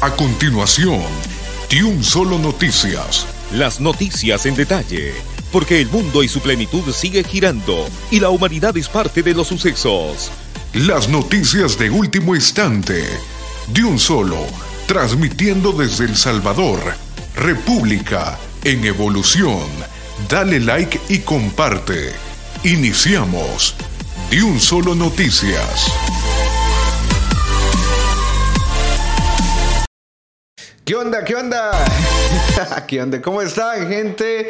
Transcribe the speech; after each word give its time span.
A 0.00 0.12
continuación, 0.12 1.02
de 1.68 1.82
un 1.82 2.04
solo 2.04 2.38
noticias. 2.38 3.26
Las 3.50 3.80
noticias 3.80 4.46
en 4.46 4.54
detalle, 4.54 5.12
porque 5.50 5.80
el 5.80 5.88
mundo 5.88 6.22
y 6.22 6.28
su 6.28 6.38
plenitud 6.38 6.92
sigue 6.92 7.24
girando 7.24 7.84
y 8.08 8.20
la 8.20 8.30
humanidad 8.30 8.76
es 8.76 8.88
parte 8.88 9.24
de 9.24 9.34
los 9.34 9.48
sucesos. 9.48 10.30
Las 10.72 11.08
noticias 11.08 11.76
de 11.78 11.90
último 11.90 12.36
instante, 12.36 13.08
de 13.66 13.82
un 13.82 13.98
solo, 13.98 14.38
transmitiendo 14.86 15.72
desde 15.72 16.04
El 16.04 16.16
Salvador, 16.16 16.78
República 17.34 18.38
en 18.62 18.84
evolución. 18.84 19.66
Dale 20.28 20.60
like 20.60 21.00
y 21.08 21.18
comparte. 21.18 22.12
Iniciamos. 22.62 23.74
De 24.30 24.44
un 24.44 24.60
solo 24.60 24.94
noticias. 24.94 25.90
¿Qué 30.88 30.94
onda? 30.94 31.22
¿Qué 31.22 31.34
onda? 31.34 31.70
¿Qué 32.88 33.02
onda? 33.02 33.20
¿Cómo 33.20 33.42
están, 33.42 33.90
gente? 33.90 34.48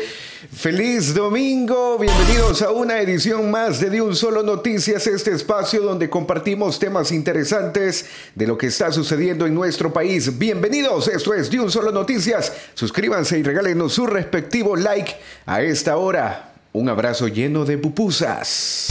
Feliz 0.55 1.13
domingo, 1.13 1.99
bienvenidos 1.99 2.63
a 2.63 2.71
una 2.71 3.01
edición 3.01 3.51
más 3.51 3.81
de 3.81 3.91
De 3.91 4.01
Un 4.01 4.15
Solo 4.15 4.45
Noticias, 4.45 5.09
este 5.09 5.33
espacio 5.33 5.83
donde 5.83 6.09
compartimos 6.09 6.79
temas 6.79 7.11
interesantes 7.11 8.07
de 8.37 8.47
lo 8.47 8.57
que 8.57 8.69
está 8.69 8.93
sucediendo 8.93 9.47
en 9.47 9.55
nuestro 9.57 9.93
país. 9.93 10.39
Bienvenidos, 10.39 11.09
esto 11.09 11.35
es 11.35 11.51
De 11.51 11.59
Un 11.59 11.73
Solo 11.73 11.91
Noticias. 11.91 12.53
Suscríbanse 12.73 13.37
y 13.37 13.43
regálenos 13.43 13.95
su 13.95 14.07
respectivo 14.07 14.77
like 14.77 15.17
a 15.45 15.63
esta 15.63 15.97
hora. 15.97 16.53
Un 16.73 16.89
abrazo 16.89 17.27
lleno 17.27 17.65
de 17.65 17.79
pupusas. 17.79 18.91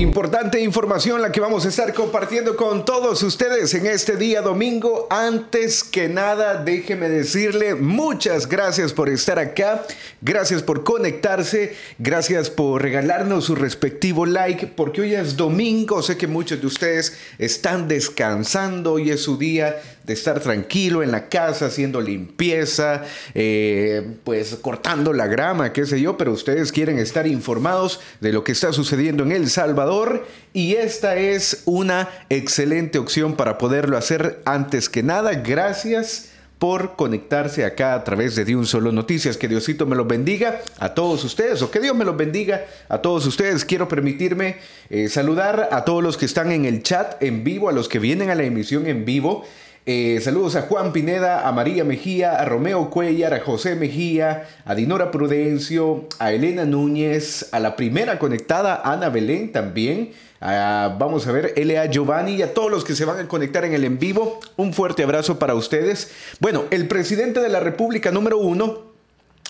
Importante 0.00 0.58
información 0.62 1.20
la 1.20 1.30
que 1.30 1.40
vamos 1.40 1.66
a 1.66 1.68
estar 1.68 1.92
compartiendo 1.92 2.56
con 2.56 2.86
todos 2.86 3.22
ustedes 3.22 3.74
en 3.74 3.84
este 3.84 4.16
día 4.16 4.40
domingo. 4.40 5.06
Antes 5.10 5.84
que 5.84 6.08
nada, 6.08 6.64
déjeme 6.64 7.10
decirle 7.10 7.74
muchas 7.74 8.48
gracias 8.48 8.94
por 8.94 9.10
estar 9.10 9.38
acá, 9.38 9.84
gracias 10.22 10.62
por 10.62 10.84
conectarse, 10.84 11.76
gracias 11.98 12.48
por 12.48 12.80
regalarnos 12.80 13.44
su 13.44 13.54
respectivo 13.54 14.24
like, 14.24 14.68
porque 14.68 15.02
hoy 15.02 15.14
es 15.14 15.36
domingo, 15.36 16.00
sé 16.00 16.16
que 16.16 16.26
muchos 16.26 16.62
de 16.62 16.66
ustedes 16.66 17.18
están 17.36 17.86
descansando, 17.86 18.94
hoy 18.94 19.10
es 19.10 19.22
su 19.22 19.36
día 19.36 19.82
de 20.10 20.14
estar 20.14 20.40
tranquilo 20.40 21.04
en 21.04 21.12
la 21.12 21.28
casa, 21.28 21.66
haciendo 21.66 22.00
limpieza, 22.00 23.04
eh, 23.32 24.16
pues 24.24 24.56
cortando 24.56 25.12
la 25.12 25.28
grama, 25.28 25.72
qué 25.72 25.86
sé 25.86 26.00
yo, 26.00 26.16
pero 26.18 26.32
ustedes 26.32 26.72
quieren 26.72 26.98
estar 26.98 27.28
informados 27.28 28.00
de 28.20 28.32
lo 28.32 28.42
que 28.42 28.50
está 28.50 28.72
sucediendo 28.72 29.22
en 29.22 29.30
El 29.30 29.48
Salvador 29.48 30.26
y 30.52 30.74
esta 30.74 31.14
es 31.14 31.62
una 31.64 32.08
excelente 32.28 32.98
opción 32.98 33.36
para 33.36 33.56
poderlo 33.56 33.96
hacer 33.96 34.42
antes 34.46 34.88
que 34.88 35.04
nada. 35.04 35.34
Gracias 35.34 36.30
por 36.60 36.94
conectarse 36.94 37.64
acá 37.64 37.94
a 37.94 38.04
través 38.04 38.36
de 38.36 38.54
un 38.54 38.66
Solo 38.66 38.92
Noticias. 38.92 39.38
Que 39.38 39.48
Diosito 39.48 39.86
me 39.86 39.96
los 39.96 40.06
bendiga 40.06 40.60
a 40.78 40.92
todos 40.92 41.24
ustedes 41.24 41.62
o 41.62 41.70
que 41.70 41.80
Dios 41.80 41.96
me 41.96 42.04
los 42.04 42.18
bendiga 42.18 42.66
a 42.90 42.98
todos 42.98 43.24
ustedes. 43.26 43.64
Quiero 43.64 43.88
permitirme 43.88 44.56
eh, 44.90 45.08
saludar 45.08 45.70
a 45.72 45.86
todos 45.86 46.04
los 46.04 46.18
que 46.18 46.26
están 46.26 46.52
en 46.52 46.66
el 46.66 46.82
chat 46.82 47.20
en 47.22 47.44
vivo, 47.44 47.70
a 47.70 47.72
los 47.72 47.88
que 47.88 47.98
vienen 47.98 48.28
a 48.28 48.34
la 48.34 48.42
emisión 48.42 48.86
en 48.86 49.06
vivo. 49.06 49.46
Eh, 49.86 50.20
saludos 50.22 50.56
a 50.56 50.62
Juan 50.62 50.92
Pineda, 50.92 51.48
a 51.48 51.52
María 51.52 51.84
Mejía, 51.84 52.36
a 52.36 52.44
Romeo 52.44 52.90
Cuellar, 52.90 53.32
a 53.32 53.40
José 53.40 53.76
Mejía, 53.76 54.46
a 54.66 54.74
Dinora 54.74 55.10
Prudencio, 55.10 56.06
a 56.18 56.32
Elena 56.32 56.66
Núñez, 56.66 57.48
a 57.52 57.60
la 57.60 57.76
primera 57.76 58.18
conectada, 58.18 58.82
Ana 58.84 59.08
Belén 59.08 59.52
también. 59.52 60.12
vamos 60.40 61.26
a 61.26 61.32
ver, 61.32 61.54
L.A. 61.56 61.86
Giovanni 61.86 62.34
y 62.34 62.42
a 62.42 62.52
todos 62.52 62.70
los 62.70 62.84
que 62.84 62.94
se 62.94 63.06
van 63.06 63.20
a 63.20 63.28
conectar 63.28 63.64
en 63.64 63.72
el 63.72 63.84
en 63.84 63.98
vivo. 63.98 64.38
Un 64.56 64.74
fuerte 64.74 65.02
abrazo 65.02 65.38
para 65.38 65.54
ustedes. 65.54 66.10
Bueno, 66.40 66.64
el 66.70 66.86
presidente 66.86 67.40
de 67.40 67.48
la 67.48 67.60
República 67.60 68.10
número 68.10 68.36
uno 68.36 68.90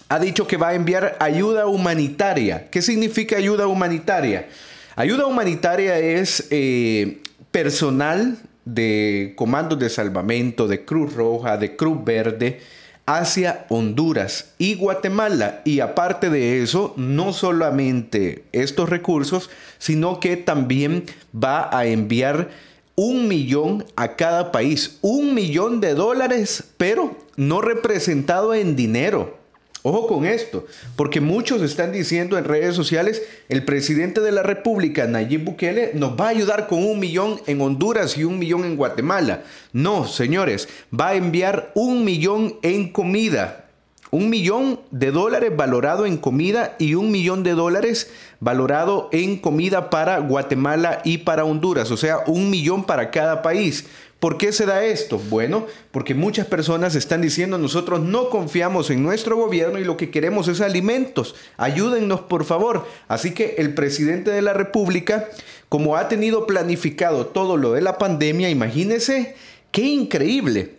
ha 0.09 0.21
dicho 0.21 0.47
que 0.47 0.56
va 0.56 0.69
a 0.69 0.75
enviar 0.75 1.16
ayuda 1.19 1.66
humanitaria. 1.66 2.71
¿Qué 2.71 2.83
significa 2.83 3.37
ayuda 3.37 3.66
humanitaria? 3.66 4.49
Ayuda 4.94 5.27
humanitaria 5.27 5.99
es 5.99 6.47
eh, 6.50 7.19
personal 7.50 8.38
de 8.75 9.34
comandos 9.36 9.78
de 9.78 9.91
salvamento, 9.91 10.69
de 10.69 10.84
Cruz 10.84 11.14
Roja, 11.14 11.56
de 11.56 11.76
Cruz 11.76 12.04
Verde, 12.04 12.60
hacia 13.06 13.66
Honduras 13.69 14.53
y 14.58 14.75
Guatemala. 14.75 15.62
Y 15.64 15.81
aparte 15.81 16.31
de 16.31 16.62
eso, 16.62 16.94
no 16.97 17.32
solamente 17.32 18.44
estos 18.53 18.88
recursos, 18.88 19.50
sino 19.78 20.20
que 20.20 20.36
también 20.36 21.04
va 21.34 21.76
a 21.76 21.86
enviar 21.86 22.50
un 22.94 23.28
millón 23.28 23.84
a 23.97 24.16
cada 24.16 24.53
país. 24.53 24.98
Un 25.00 25.34
millón 25.34 25.80
de 25.80 25.94
dólares, 25.94 26.64
pero 26.76 27.16
no 27.36 27.60
representado 27.60 28.54
en 28.54 28.76
dinero 28.76 29.40
Ojo 29.82 30.06
con 30.06 30.26
esto, 30.26 30.66
porque 30.94 31.22
muchos 31.22 31.62
están 31.62 31.91
diciendo 31.91 32.36
en 32.36 32.44
redes 32.44 32.74
sociales, 32.74 33.22
el 33.48 33.64
presidente 33.64 34.20
de 34.20 34.30
la 34.30 34.42
República, 34.42 35.06
Nayib 35.06 35.44
Bukele, 35.44 35.92
nos 35.94 36.20
va 36.20 36.26
a 36.26 36.30
ayudar 36.30 36.66
con 36.66 36.84
un 36.84 36.98
millón 36.98 37.41
en 37.46 37.62
Honduras 37.62 38.18
y 38.18 38.24
un 38.24 38.38
millón 38.38 38.64
en 38.66 38.76
Guatemala. 38.76 39.42
No, 39.72 40.06
señores, 40.06 40.68
va 40.92 41.08
a 41.08 41.14
enviar 41.14 41.72
un 41.74 42.04
millón 42.04 42.56
en 42.60 42.92
comida. 42.92 43.64
Un 44.10 44.28
millón 44.28 44.80
de 44.91 45.12
dólares 45.12 45.56
valorado 45.56 46.04
en 46.04 46.18
comida 46.18 46.74
y 46.78 46.94
un 46.94 47.12
millón 47.12 47.44
de 47.44 47.52
dólares 47.52 48.10
valorado 48.41 49.08
en 49.12 49.36
comida 49.36 49.88
para 49.88 50.18
Guatemala 50.18 51.00
y 51.04 51.18
para 51.18 51.44
Honduras. 51.44 51.92
O 51.92 51.97
sea, 51.97 52.18
un 52.26 52.50
millón 52.50 52.84
para 52.84 53.12
cada 53.12 53.41
país. 53.41 53.86
¿Por 54.20 54.36
qué 54.36 54.53
se 54.53 54.66
da 54.66 54.84
esto? 54.84 55.19
Bueno, 55.31 55.66
porque 55.92 56.14
muchas 56.14 56.47
personas 56.47 56.94
están 56.94 57.22
diciendo 57.22 57.56
nosotros 57.56 58.00
no 58.00 58.28
confiamos 58.28 58.91
en 58.91 59.03
nuestro 59.03 59.34
gobierno 59.34 59.78
y 59.78 59.84
lo 59.84 59.97
que 59.97 60.10
queremos 60.10 60.47
es 60.47 60.60
alimentos. 60.60 61.34
Ayúdennos, 61.56 62.20
por 62.20 62.44
favor. 62.44 62.86
Así 63.09 63.32
que 63.32 63.54
el 63.56 63.72
presidente 63.72 64.30
de 64.30 64.42
la 64.42 64.53
República, 64.53 65.30
como 65.70 65.97
ha 65.97 66.09
tenido 66.09 66.47
planificado 66.47 67.28
todo 67.28 67.56
lo 67.56 67.72
de 67.72 67.80
la 67.80 67.97
pandemia, 67.97 68.50
imagínense 68.50 69.36
qué 69.72 69.82
increíble 69.84 70.75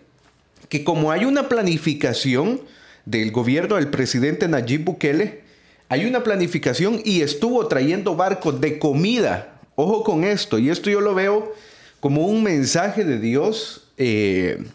que 0.70 0.84
como 0.84 1.12
hay 1.12 1.26
una 1.26 1.50
planificación 1.50 2.62
del 3.06 3.32
gobierno 3.32 3.78
del 3.78 3.88
presidente 3.88 4.48
Nayib 4.48 4.86
Bukele, 4.86 5.42
hay 5.90 6.06
una 6.06 6.24
planificación 6.24 7.02
y 7.04 7.24
estuvo 7.24 7.68
trayendo 7.68 8.16
barcos 8.16 8.62
de 8.62 8.78
comida. 8.78 9.60
Ojo 9.76 10.04
con 10.04 10.24
esto, 10.26 10.60
y 10.60 10.70
esto 10.70 10.92
yo 10.92 11.02
lo 11.02 11.16
veo 11.16 11.54
como 12.02 12.26
un 12.26 12.44
mensaje 12.44 13.06
de 13.06 13.20
Dios, 13.20 13.88
eh, 13.98 14.66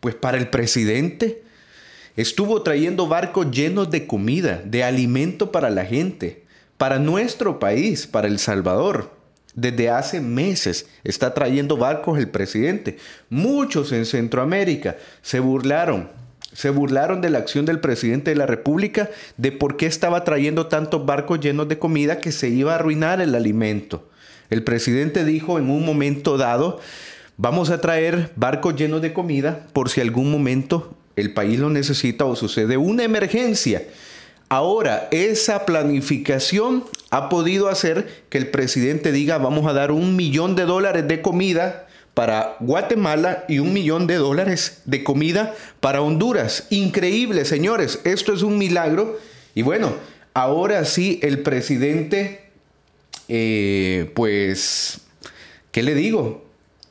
pues 0.00 0.14
para 0.14 0.38
el 0.38 0.48
presidente. 0.48 1.42
Estuvo 2.16 2.62
trayendo 2.62 3.06
barcos 3.06 3.50
llenos 3.50 3.90
de 3.90 4.06
comida, 4.06 4.62
de 4.64 4.84
alimento 4.84 5.52
para 5.52 5.70
la 5.70 5.84
gente, 5.84 6.44
para 6.78 6.98
nuestro 6.98 7.58
país, 7.58 8.06
para 8.06 8.28
El 8.28 8.38
Salvador. 8.38 9.10
Desde 9.54 9.90
hace 9.90 10.20
meses 10.20 10.88
está 11.02 11.34
trayendo 11.34 11.76
barcos 11.76 12.16
el 12.18 12.28
presidente. 12.28 12.98
Muchos 13.28 13.90
en 13.90 14.06
Centroamérica 14.06 14.96
se 15.20 15.40
burlaron, 15.40 16.08
se 16.52 16.70
burlaron 16.70 17.20
de 17.20 17.30
la 17.30 17.38
acción 17.38 17.66
del 17.66 17.80
presidente 17.80 18.30
de 18.30 18.36
la 18.36 18.46
República, 18.46 19.10
de 19.36 19.50
por 19.50 19.76
qué 19.76 19.86
estaba 19.86 20.22
trayendo 20.22 20.68
tantos 20.68 21.04
barcos 21.04 21.40
llenos 21.40 21.68
de 21.68 21.78
comida 21.80 22.20
que 22.20 22.30
se 22.30 22.48
iba 22.48 22.72
a 22.72 22.76
arruinar 22.76 23.20
el 23.20 23.34
alimento. 23.34 24.08
El 24.50 24.62
presidente 24.62 25.24
dijo 25.24 25.58
en 25.58 25.70
un 25.70 25.84
momento 25.84 26.38
dado, 26.38 26.80
vamos 27.36 27.70
a 27.70 27.80
traer 27.80 28.30
barcos 28.36 28.76
llenos 28.76 29.02
de 29.02 29.12
comida 29.12 29.66
por 29.72 29.90
si 29.90 30.00
algún 30.00 30.30
momento 30.30 30.94
el 31.16 31.34
país 31.34 31.58
lo 31.58 31.68
necesita 31.68 32.24
o 32.24 32.36
sucede 32.36 32.76
una 32.76 33.04
emergencia. 33.04 33.82
Ahora, 34.48 35.08
esa 35.10 35.66
planificación 35.66 36.84
ha 37.10 37.28
podido 37.28 37.68
hacer 37.68 38.24
que 38.30 38.38
el 38.38 38.48
presidente 38.48 39.12
diga, 39.12 39.36
vamos 39.36 39.66
a 39.66 39.74
dar 39.74 39.92
un 39.92 40.16
millón 40.16 40.56
de 40.56 40.64
dólares 40.64 41.06
de 41.06 41.20
comida 41.20 41.86
para 42.14 42.56
Guatemala 42.60 43.44
y 43.46 43.58
un 43.58 43.72
millón 43.74 44.06
de 44.06 44.16
dólares 44.16 44.80
de 44.86 45.04
comida 45.04 45.54
para 45.80 46.00
Honduras. 46.00 46.66
Increíble, 46.70 47.44
señores, 47.44 48.00
esto 48.04 48.32
es 48.32 48.42
un 48.42 48.56
milagro. 48.56 49.18
Y 49.54 49.62
bueno, 49.62 49.92
ahora 50.32 50.84
sí 50.86 51.20
el 51.22 51.40
presidente 51.40 52.47
eh, 53.28 54.10
pues, 54.14 55.00
¿qué 55.70 55.82
le 55.82 55.94
digo? 55.94 56.44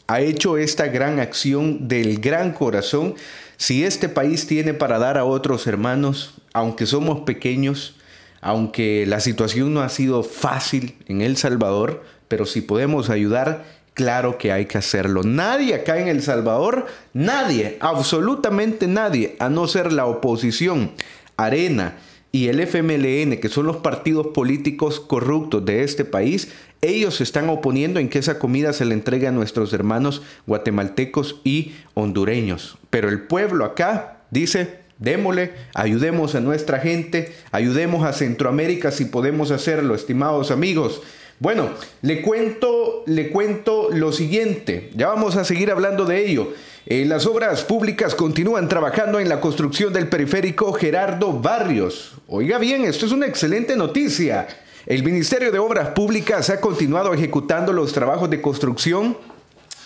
Ha 0.07 0.21
hecho 0.21 0.57
esta 0.57 0.87
gran 0.87 1.19
acción 1.19 1.87
del 1.87 2.19
gran 2.19 2.53
corazón. 2.53 3.15
Si 3.57 3.83
este 3.83 4.07
país 4.07 4.47
tiene 4.47 4.73
para 4.73 4.99
dar 4.99 5.17
a 5.17 5.25
otros 5.25 5.67
hermanos, 5.67 6.35
aunque 6.53 6.85
somos 6.85 7.21
pequeños, 7.21 7.95
aunque 8.39 9.05
la 9.07 9.19
situación 9.19 9.73
no 9.73 9.81
ha 9.81 9.89
sido 9.89 10.23
fácil 10.23 10.95
en 11.07 11.21
El 11.21 11.37
Salvador, 11.37 12.03
pero 12.27 12.45
si 12.45 12.61
podemos 12.61 13.09
ayudar, 13.09 13.77
Claro 13.97 14.37
que 14.37 14.51
hay 14.51 14.67
que 14.67 14.77
hacerlo. 14.77 15.23
Nadie 15.23 15.73
acá 15.73 15.97
en 15.97 16.07
El 16.07 16.21
Salvador, 16.21 16.85
nadie, 17.13 17.79
absolutamente 17.79 18.85
nadie, 18.85 19.35
a 19.39 19.49
no 19.49 19.67
ser 19.67 19.91
la 19.91 20.05
oposición, 20.05 20.91
Arena 21.35 21.97
y 22.31 22.49
el 22.49 22.59
FMLN, 22.59 23.39
que 23.39 23.49
son 23.49 23.65
los 23.65 23.77
partidos 23.77 24.27
políticos 24.27 24.99
corruptos 24.99 25.65
de 25.65 25.83
este 25.83 26.05
país, 26.05 26.49
ellos 26.81 27.15
se 27.15 27.23
están 27.23 27.49
oponiendo 27.49 27.99
en 27.99 28.09
que 28.09 28.19
esa 28.19 28.37
comida 28.37 28.73
se 28.73 28.85
le 28.85 28.93
entregue 28.93 29.27
a 29.27 29.31
nuestros 29.31 29.73
hermanos 29.73 30.21
guatemaltecos 30.45 31.41
y 31.43 31.73
hondureños. 31.93 32.77
Pero 32.89 33.09
el 33.09 33.21
pueblo 33.21 33.65
acá 33.65 34.19
dice, 34.29 34.79
démosle, 34.99 35.53
ayudemos 35.73 36.35
a 36.35 36.41
nuestra 36.41 36.79
gente, 36.79 37.33
ayudemos 37.51 38.05
a 38.05 38.13
Centroamérica 38.13 38.91
si 38.91 39.05
podemos 39.05 39.51
hacerlo, 39.51 39.95
estimados 39.95 40.51
amigos. 40.51 41.01
Bueno, 41.39 41.69
le 42.01 42.21
cuento, 42.21 43.03
le 43.05 43.29
cuento 43.29 43.89
lo 43.91 44.11
siguiente, 44.11 44.89
ya 44.95 45.07
vamos 45.07 45.35
a 45.35 45.45
seguir 45.45 45.71
hablando 45.71 46.05
de 46.05 46.25
ello. 46.25 46.53
Eh, 46.89 47.03
las 47.03 47.25
obras 47.25 47.63
públicas 47.63 48.15
continúan 48.15 48.69
trabajando 48.69 49.19
en 49.19 49.27
la 49.27 49.41
construcción 49.41 49.91
del 49.91 50.07
periférico 50.07 50.71
Gerardo 50.71 51.33
Barrios. 51.33 52.13
Oiga 52.27 52.57
bien, 52.59 52.85
esto 52.85 53.05
es 53.05 53.11
una 53.11 53.25
excelente 53.25 53.75
noticia. 53.75 54.47
El 54.85 55.03
Ministerio 55.03 55.51
de 55.51 55.59
Obras 55.59 55.89
Públicas 55.89 56.49
ha 56.49 56.61
continuado 56.61 57.13
ejecutando 57.13 57.73
los 57.73 57.91
trabajos 57.91 58.29
de 58.29 58.39
construcción 58.39 59.17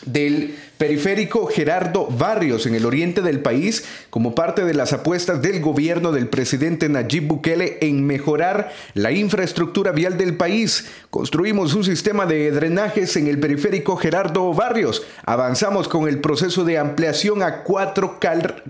del 0.05 0.55
periférico 0.81 1.45
Gerardo 1.45 2.07
Barrios 2.07 2.65
en 2.65 2.73
el 2.73 2.87
oriente 2.87 3.21
del 3.21 3.41
país 3.41 3.83
como 4.09 4.33
parte 4.33 4.65
de 4.65 4.73
las 4.73 4.93
apuestas 4.93 5.39
del 5.39 5.61
gobierno 5.61 6.11
del 6.11 6.27
presidente 6.27 6.89
Nayib 6.89 7.27
Bukele 7.27 7.77
en 7.81 8.03
mejorar 8.07 8.71
la 8.95 9.11
infraestructura 9.11 9.91
vial 9.91 10.17
del 10.17 10.37
país. 10.37 10.87
Construimos 11.11 11.75
un 11.75 11.83
sistema 11.83 12.25
de 12.25 12.49
drenajes 12.49 13.15
en 13.15 13.27
el 13.27 13.39
periférico 13.39 13.95
Gerardo 13.95 14.51
Barrios. 14.55 15.03
Avanzamos 15.23 15.87
con 15.87 16.07
el 16.07 16.19
proceso 16.19 16.65
de 16.65 16.79
ampliación 16.79 17.43
a 17.43 17.61
cuatro 17.61 18.17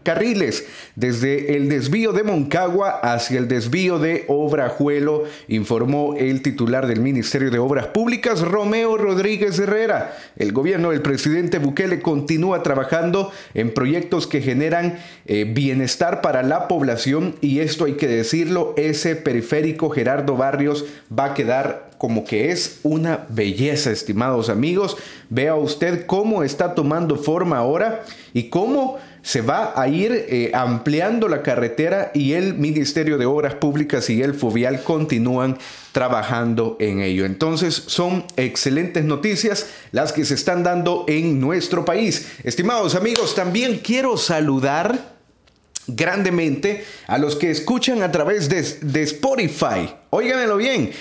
carriles 0.03 0.65
desde 0.97 1.55
el 1.55 1.69
desvío 1.69 2.11
de 2.11 2.23
Moncagua 2.23 2.89
hacia 2.89 3.39
el 3.39 3.47
desvío 3.47 3.99
de 3.99 4.25
Obrajuelo, 4.27 5.23
informó 5.47 6.15
el 6.17 6.41
titular 6.41 6.87
del 6.87 6.99
Ministerio 6.99 7.49
de 7.51 7.59
Obras 7.59 7.87
Públicas, 7.87 8.41
Romeo 8.41 8.97
Rodríguez 8.97 9.57
Herrera. 9.59 10.17
El 10.35 10.51
gobierno 10.51 10.89
del 10.89 11.01
presidente 11.01 11.57
Bukele 11.57 12.00
continúa 12.01 12.63
trabajando 12.63 13.31
en 13.53 13.73
proyectos 13.73 14.27
que 14.27 14.41
generan 14.41 14.99
eh, 15.25 15.45
bienestar 15.45 16.21
para 16.21 16.43
la 16.43 16.67
población 16.67 17.35
y 17.41 17.59
esto 17.59 17.85
hay 17.85 17.93
que 17.93 18.07
decirlo, 18.07 18.73
ese 18.77 19.15
periférico 19.15 19.89
Gerardo 19.89 20.35
Barrios 20.35 20.85
va 21.17 21.25
a 21.25 21.33
quedar 21.33 21.91
como 22.01 22.25
que 22.25 22.49
es 22.49 22.79
una 22.81 23.27
belleza, 23.29 23.91
estimados 23.91 24.49
amigos. 24.49 24.97
Vea 25.29 25.53
usted 25.53 26.07
cómo 26.07 26.41
está 26.41 26.73
tomando 26.73 27.15
forma 27.15 27.57
ahora 27.57 28.03
y 28.33 28.49
cómo 28.49 28.97
se 29.23 29.41
va 29.41 29.73
a 29.75 29.87
ir 29.87 30.11
eh, 30.11 30.51
ampliando 30.53 31.27
la 31.27 31.43
carretera 31.43 32.11
y 32.13 32.33
el 32.33 32.55
Ministerio 32.55 33.17
de 33.17 33.25
Obras 33.25 33.55
Públicas 33.55 34.09
y 34.09 34.21
el 34.21 34.33
Fovial 34.33 34.83
continúan 34.83 35.57
trabajando 35.91 36.77
en 36.79 37.01
ello. 37.01 37.25
Entonces 37.25 37.75
son 37.87 38.25
excelentes 38.35 39.03
noticias 39.03 39.67
las 39.91 40.11
que 40.11 40.25
se 40.25 40.33
están 40.33 40.63
dando 40.63 41.05
en 41.07 41.39
nuestro 41.39 41.85
país. 41.85 42.31
Estimados 42.43 42.95
amigos, 42.95 43.35
también 43.35 43.79
quiero 43.83 44.17
saludar 44.17 45.11
grandemente 45.87 46.85
a 47.07 47.17
los 47.17 47.35
que 47.35 47.51
escuchan 47.51 48.01
a 48.03 48.11
través 48.11 48.49
de, 48.49 48.61
de 48.81 49.03
Spotify. 49.03 49.93
Óiganmelo 50.09 50.57
bien. 50.57 50.91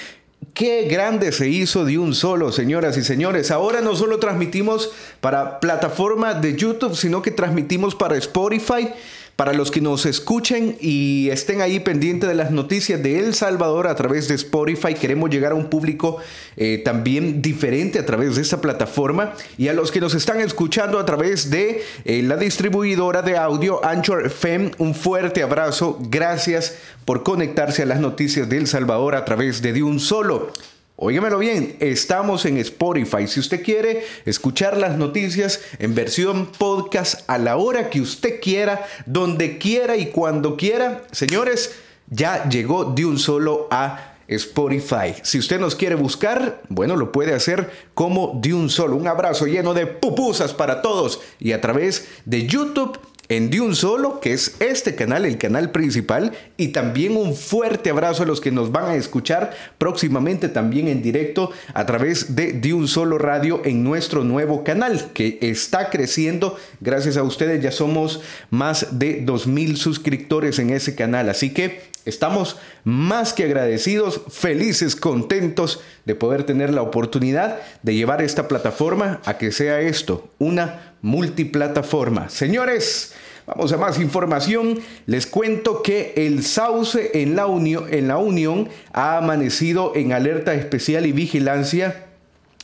Qué 0.55 0.89
grande 0.89 1.33
se 1.33 1.49
hizo 1.49 1.85
de 1.85 1.99
un 1.99 2.15
solo, 2.15 2.51
señoras 2.51 2.97
y 2.97 3.05
señores. 3.05 3.51
Ahora 3.51 3.81
no 3.81 3.95
solo 3.95 4.19
transmitimos 4.19 4.91
para 5.21 5.61
plataforma 5.61 6.35
de 6.35 6.57
YouTube, 6.57 6.97
sino 6.97 7.23
que 7.23 7.31
transmitimos 7.31 7.95
para 7.95 8.17
Spotify 8.17 8.89
para 9.37 9.53
los 9.53 9.71
que 9.71 9.81
nos 9.81 10.05
escuchen 10.05 10.77
y 10.81 11.31
estén 11.31 11.63
ahí 11.63 11.81
pendientes 11.81 12.29
de 12.29 12.35
las 12.35 12.51
noticias 12.51 13.03
de 13.03 13.19
El 13.19 13.35
Salvador 13.35 13.87
a 13.87 13.95
través 13.95 14.29
de 14.29 14.35
Spotify, 14.35 14.95
queremos 14.95 15.31
llegar 15.31 15.53
a 15.53 15.55
un 15.55 15.71
público 15.71 16.19
eh, 16.57 16.83
también 16.85 17.41
diferente 17.41 17.99
a 17.99 18.05
través 18.05 18.37
de 18.37 18.43
esta 18.43 18.61
plataforma. 18.61 19.33
Y 19.57 19.69
a 19.69 19.73
los 19.73 19.91
que 19.91 20.01
nos 20.01 20.15
están 20.15 20.41
escuchando 20.41 20.99
a 20.99 21.07
través 21.07 21.51
de 21.51 21.83
eh, 22.05 22.23
la 22.23 22.37
distribuidora 22.37 23.23
de 23.23 23.37
audio 23.37 23.85
Anchor 23.85 24.27
FM, 24.27 24.73
un 24.79 24.95
fuerte 24.95 25.43
abrazo. 25.43 25.99
Gracias 26.11 26.77
por 27.05 27.23
conectarse 27.23 27.83
a 27.83 27.87
las 27.87 28.01
noticias 28.01 28.49
de 28.49 28.59
El 28.59 28.67
Salvador 28.67 29.15
a 29.15 29.25
través 29.25 29.63
de 29.63 29.73
De 29.73 29.83
Un 29.83 30.01
Solo. 30.01 30.53
Óigamelo 31.03 31.39
bien, 31.39 31.77
estamos 31.81 32.45
en 32.45 32.59
Spotify. 32.59 33.27
Si 33.27 33.41
usted 33.41 33.63
quiere 33.63 34.05
escuchar 34.27 34.77
las 34.77 34.99
noticias 34.99 35.63
en 35.79 35.95
versión 35.95 36.45
podcast 36.45 37.23
a 37.27 37.39
la 37.39 37.57
hora 37.57 37.89
que 37.89 38.03
usted 38.03 38.39
quiera, 38.39 38.87
donde 39.07 39.57
quiera 39.57 39.97
y 39.97 40.09
cuando 40.09 40.59
quiera, 40.59 41.05
señores, 41.11 41.75
ya 42.11 42.47
llegó 42.51 42.85
de 42.85 43.07
un 43.07 43.19
solo 43.19 43.67
a 43.71 44.17
Spotify. 44.29 45.15
Si 45.23 45.39
usted 45.39 45.59
nos 45.59 45.75
quiere 45.75 45.95
buscar, 45.95 46.61
bueno, 46.69 46.97
lo 46.97 47.13
puede 47.13 47.33
hacer 47.33 47.71
como 47.95 48.39
de 48.39 48.53
un 48.53 48.69
solo. 48.69 48.97
Un 48.97 49.09
abrazo 49.09 49.47
lleno 49.47 49.73
de 49.73 49.87
pupusas 49.87 50.53
para 50.53 50.83
todos 50.83 51.23
y 51.39 51.53
a 51.53 51.63
través 51.63 52.09
de 52.27 52.47
YouTube 52.47 53.01
en 53.31 53.49
De 53.49 53.61
Un 53.61 53.75
Solo, 53.75 54.21
que 54.21 54.33
es 54.33 54.57
este 54.59 54.95
canal, 54.95 55.25
el 55.25 55.39
canal 55.39 55.71
principal, 55.71 56.33
y 56.57 56.69
también 56.69 57.17
un 57.17 57.35
fuerte 57.35 57.89
abrazo 57.91 58.25
a 58.25 58.27
los 58.27 58.41
que 58.41 58.51
nos 58.51 58.73
van 58.73 58.87
a 58.87 58.97
escuchar 58.97 59.53
próximamente 59.79 60.49
también 60.49 60.89
en 60.89 61.01
directo 61.01 61.51
a 61.73 61.87
través 61.87 62.35
de 62.35 62.53
De 62.53 62.75
Un 62.75 62.89
Solo 62.89 63.19
Radio 63.19 63.63
en 63.65 63.85
nuestro 63.85 64.25
nuevo 64.25 64.65
canal, 64.65 65.13
que 65.15 65.39
está 65.41 65.91
creciendo. 65.91 66.57
Gracias 66.81 67.17
a 67.17 67.23
ustedes 67.23 67.63
ya 67.63 67.71
somos 67.71 68.21
más 68.51 68.99
de 68.99 69.25
2.000 69.25 69.77
suscriptores 69.77 70.59
en 70.59 70.71
ese 70.71 70.97
canal, 70.97 71.29
así 71.29 71.55
que 71.55 71.90
estamos 72.05 72.57
más 72.85 73.33
que 73.33 73.45
agradecidos, 73.45 74.23
felices, 74.29 74.97
contentos 74.97 75.81
de 76.05 76.15
poder 76.15 76.45
tener 76.45 76.73
la 76.73 76.83
oportunidad 76.83 77.59
de 77.83 77.95
llevar 77.95 78.23
esta 78.23 78.49
plataforma 78.49 79.21
a 79.25 79.39
que 79.39 79.53
sea 79.53 79.81
esto, 79.81 80.31
una 80.39 80.95
multiplataforma. 81.03 82.29
Señores, 82.29 83.15
Vamos 83.47 83.73
a 83.73 83.79
más 83.79 83.99
información. 83.99 84.79
Les 85.07 85.27
cuento 85.27 85.83
que 85.83 86.13
el 86.15 86.45
Sauce 86.45 87.11
en 87.15 87.35
la, 87.35 87.47
Unión, 87.47 87.87
en 87.91 88.07
la 88.07 88.17
Unión 88.17 88.69
ha 88.93 89.17
amanecido 89.17 89.93
en 89.97 90.13
alerta 90.13 90.55
especial 90.55 91.05
y 91.05 91.11
vigilancia 91.11 92.07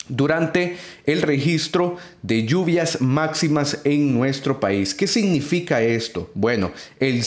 durante 0.07 0.77
el 1.05 1.21
registro 1.21 1.97
de 2.21 2.45
lluvias 2.45 3.01
máximas 3.01 3.79
en 3.83 4.13
nuestro 4.13 4.59
país. 4.59 4.93
¿Qué 4.93 5.07
significa 5.07 5.81
esto? 5.81 6.31
Bueno, 6.33 6.71
el, 6.99 7.21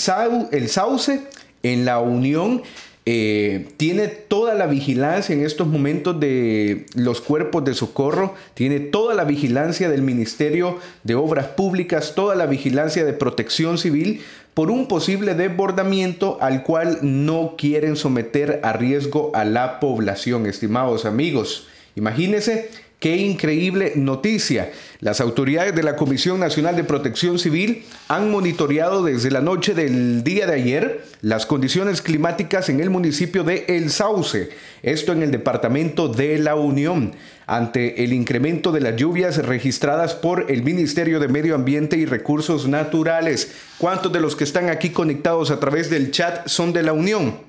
el 0.52 0.68
sauce 0.68 1.22
en 1.62 1.84
la 1.84 1.98
Unión 2.00 2.62
eh, 3.06 3.68
tiene 3.78 4.08
toda 4.08 4.54
la 4.54 4.66
vigilancia 4.66 5.34
en 5.34 5.44
estos 5.44 5.66
momentos 5.66 6.20
de 6.20 6.86
los 6.94 7.20
cuerpos 7.22 7.64
de 7.64 7.74
socorro, 7.74 8.34
tiene 8.54 8.78
toda 8.78 9.14
la 9.14 9.24
vigilancia 9.24 9.88
del 9.88 10.02
Ministerio 10.02 10.78
de 11.02 11.14
Obras 11.14 11.46
Públicas, 11.46 12.12
toda 12.14 12.34
la 12.34 12.46
vigilancia 12.46 13.04
de 13.04 13.14
protección 13.14 13.78
civil 13.78 14.20
por 14.52 14.70
un 14.70 14.86
posible 14.86 15.34
desbordamiento 15.34 16.36
al 16.42 16.62
cual 16.62 16.98
no 17.00 17.54
quieren 17.56 17.96
someter 17.96 18.60
a 18.62 18.74
riesgo 18.74 19.32
a 19.34 19.44
la 19.44 19.80
población, 19.80 20.46
estimados 20.46 21.06
amigos. 21.06 21.68
Imagínense 21.96 22.68
Qué 23.00 23.16
increíble 23.16 23.94
noticia. 23.96 24.72
Las 25.00 25.22
autoridades 25.22 25.74
de 25.74 25.82
la 25.82 25.96
Comisión 25.96 26.38
Nacional 26.38 26.76
de 26.76 26.84
Protección 26.84 27.38
Civil 27.38 27.86
han 28.08 28.30
monitoreado 28.30 29.02
desde 29.02 29.30
la 29.30 29.40
noche 29.40 29.72
del 29.72 30.22
día 30.22 30.46
de 30.46 30.52
ayer 30.52 31.04
las 31.22 31.46
condiciones 31.46 32.02
climáticas 32.02 32.68
en 32.68 32.78
el 32.78 32.90
municipio 32.90 33.42
de 33.42 33.64
El 33.68 33.90
Sauce, 33.90 34.50
esto 34.82 35.12
en 35.12 35.22
el 35.22 35.30
departamento 35.30 36.08
de 36.08 36.38
la 36.38 36.56
Unión, 36.56 37.12
ante 37.46 38.04
el 38.04 38.12
incremento 38.12 38.70
de 38.70 38.82
las 38.82 38.96
lluvias 38.96 39.38
registradas 39.38 40.14
por 40.14 40.50
el 40.50 40.62
Ministerio 40.62 41.20
de 41.20 41.28
Medio 41.28 41.54
Ambiente 41.54 41.96
y 41.96 42.04
Recursos 42.04 42.68
Naturales. 42.68 43.52
¿Cuántos 43.78 44.12
de 44.12 44.20
los 44.20 44.36
que 44.36 44.44
están 44.44 44.68
aquí 44.68 44.90
conectados 44.90 45.50
a 45.50 45.58
través 45.58 45.88
del 45.88 46.10
chat 46.10 46.46
son 46.48 46.74
de 46.74 46.82
la 46.82 46.92
Unión? 46.92 47.48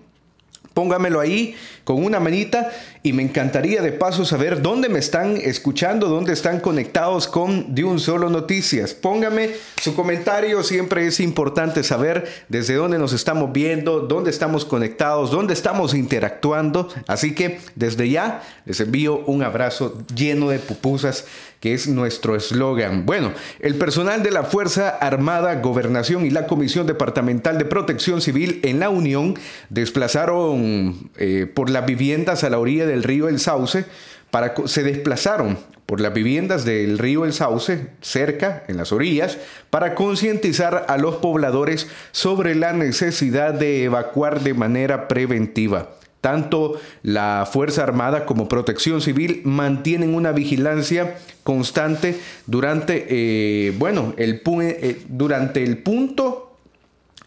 Póngamelo 0.74 1.20
ahí 1.20 1.56
con 1.84 2.04
una 2.04 2.20
manita 2.20 2.72
y 3.04 3.14
me 3.14 3.24
encantaría 3.24 3.82
de 3.82 3.92
paso 3.92 4.26
saber 4.26 4.62
dónde 4.62 4.90
me 4.90 5.00
están 5.00 5.38
escuchando, 5.38 6.08
dónde 6.08 6.34
están 6.34 6.60
conectados 6.60 7.28
con 7.28 7.74
De 7.74 7.84
Un 7.84 8.00
Solo 8.00 8.30
Noticias. 8.30 8.94
Póngame 8.94 9.52
su 9.82 9.96
comentario, 9.96 10.64
siempre 10.64 11.08
es 11.08 11.20
importante 11.20 11.84
saber 11.84 12.28
desde 12.50 12.76
dónde 12.76 13.00
nos 13.00 13.14
estamos 13.14 13.52
viendo, 13.52 14.02
dónde 14.02 14.30
estamos 14.30 14.66
conectados, 14.66 15.32
dónde 15.32 15.54
estamos 15.54 15.94
interactuando. 15.94 16.90
Así 17.08 17.34
que 17.34 17.60
desde 17.76 18.10
ya 18.10 18.44
les 18.66 18.80
envío 18.80 19.20
un 19.26 19.44
abrazo 19.44 19.98
lleno 20.14 20.50
de 20.50 20.60
pupusas 20.60 21.26
que 21.62 21.76
es 21.76 21.88
nuestro 21.88 22.36
eslogan. 22.36 23.06
Bueno, 23.06 23.34
el 23.60 23.76
personal 23.76 24.24
de 24.24 24.32
la 24.32 24.44
Fuerza 24.44 24.90
Armada, 24.90 25.56
Gobernación 25.62 26.26
y 26.26 26.32
la 26.32 26.48
Comisión 26.48 26.88
Departamental 26.88 27.60
de 27.60 27.66
Protección 27.66 28.20
Civil 28.20 28.60
en 28.64 28.80
la 28.80 28.90
Unión 28.90 29.36
desplazaron 29.70 31.12
eh, 31.18 31.46
por 31.54 31.70
las 31.82 31.88
viviendas 31.88 32.44
a 32.44 32.50
la 32.52 32.60
orilla 32.60 32.86
del 32.86 33.02
río 33.02 33.28
El 33.28 33.40
Sauce 33.40 33.86
para, 34.30 34.54
se 34.66 34.84
desplazaron 34.84 35.58
por 35.88 36.00
las 36.00 36.14
viviendas 36.14 36.64
del 36.64 37.00
río 37.00 37.26
El 37.26 37.34
Sauce, 37.34 37.88
cerca, 38.02 38.64
en 38.68 38.78
las 38.78 38.92
orillas, 38.92 39.40
para 39.72 39.96
concientizar 39.96 40.86
a 40.88 40.98
los 40.98 41.16
pobladores 41.16 41.88
sobre 42.12 42.54
la 42.54 42.72
necesidad 42.72 43.54
de 43.56 43.86
evacuar 43.86 44.42
de 44.42 44.54
manera 44.54 45.08
preventiva. 45.08 45.90
Tanto 46.22 46.80
la 47.02 47.50
Fuerza 47.52 47.82
Armada 47.82 48.26
como 48.28 48.48
Protección 48.48 49.02
Civil 49.02 49.42
mantienen 49.44 50.14
una 50.14 50.32
vigilancia 50.32 51.18
constante 51.44 52.20
durante, 52.46 53.08
eh, 53.10 53.74
bueno, 53.80 54.14
el, 54.18 54.44
eh, 54.46 55.02
durante 55.10 55.64
el 55.64 55.80
punto 55.80 56.51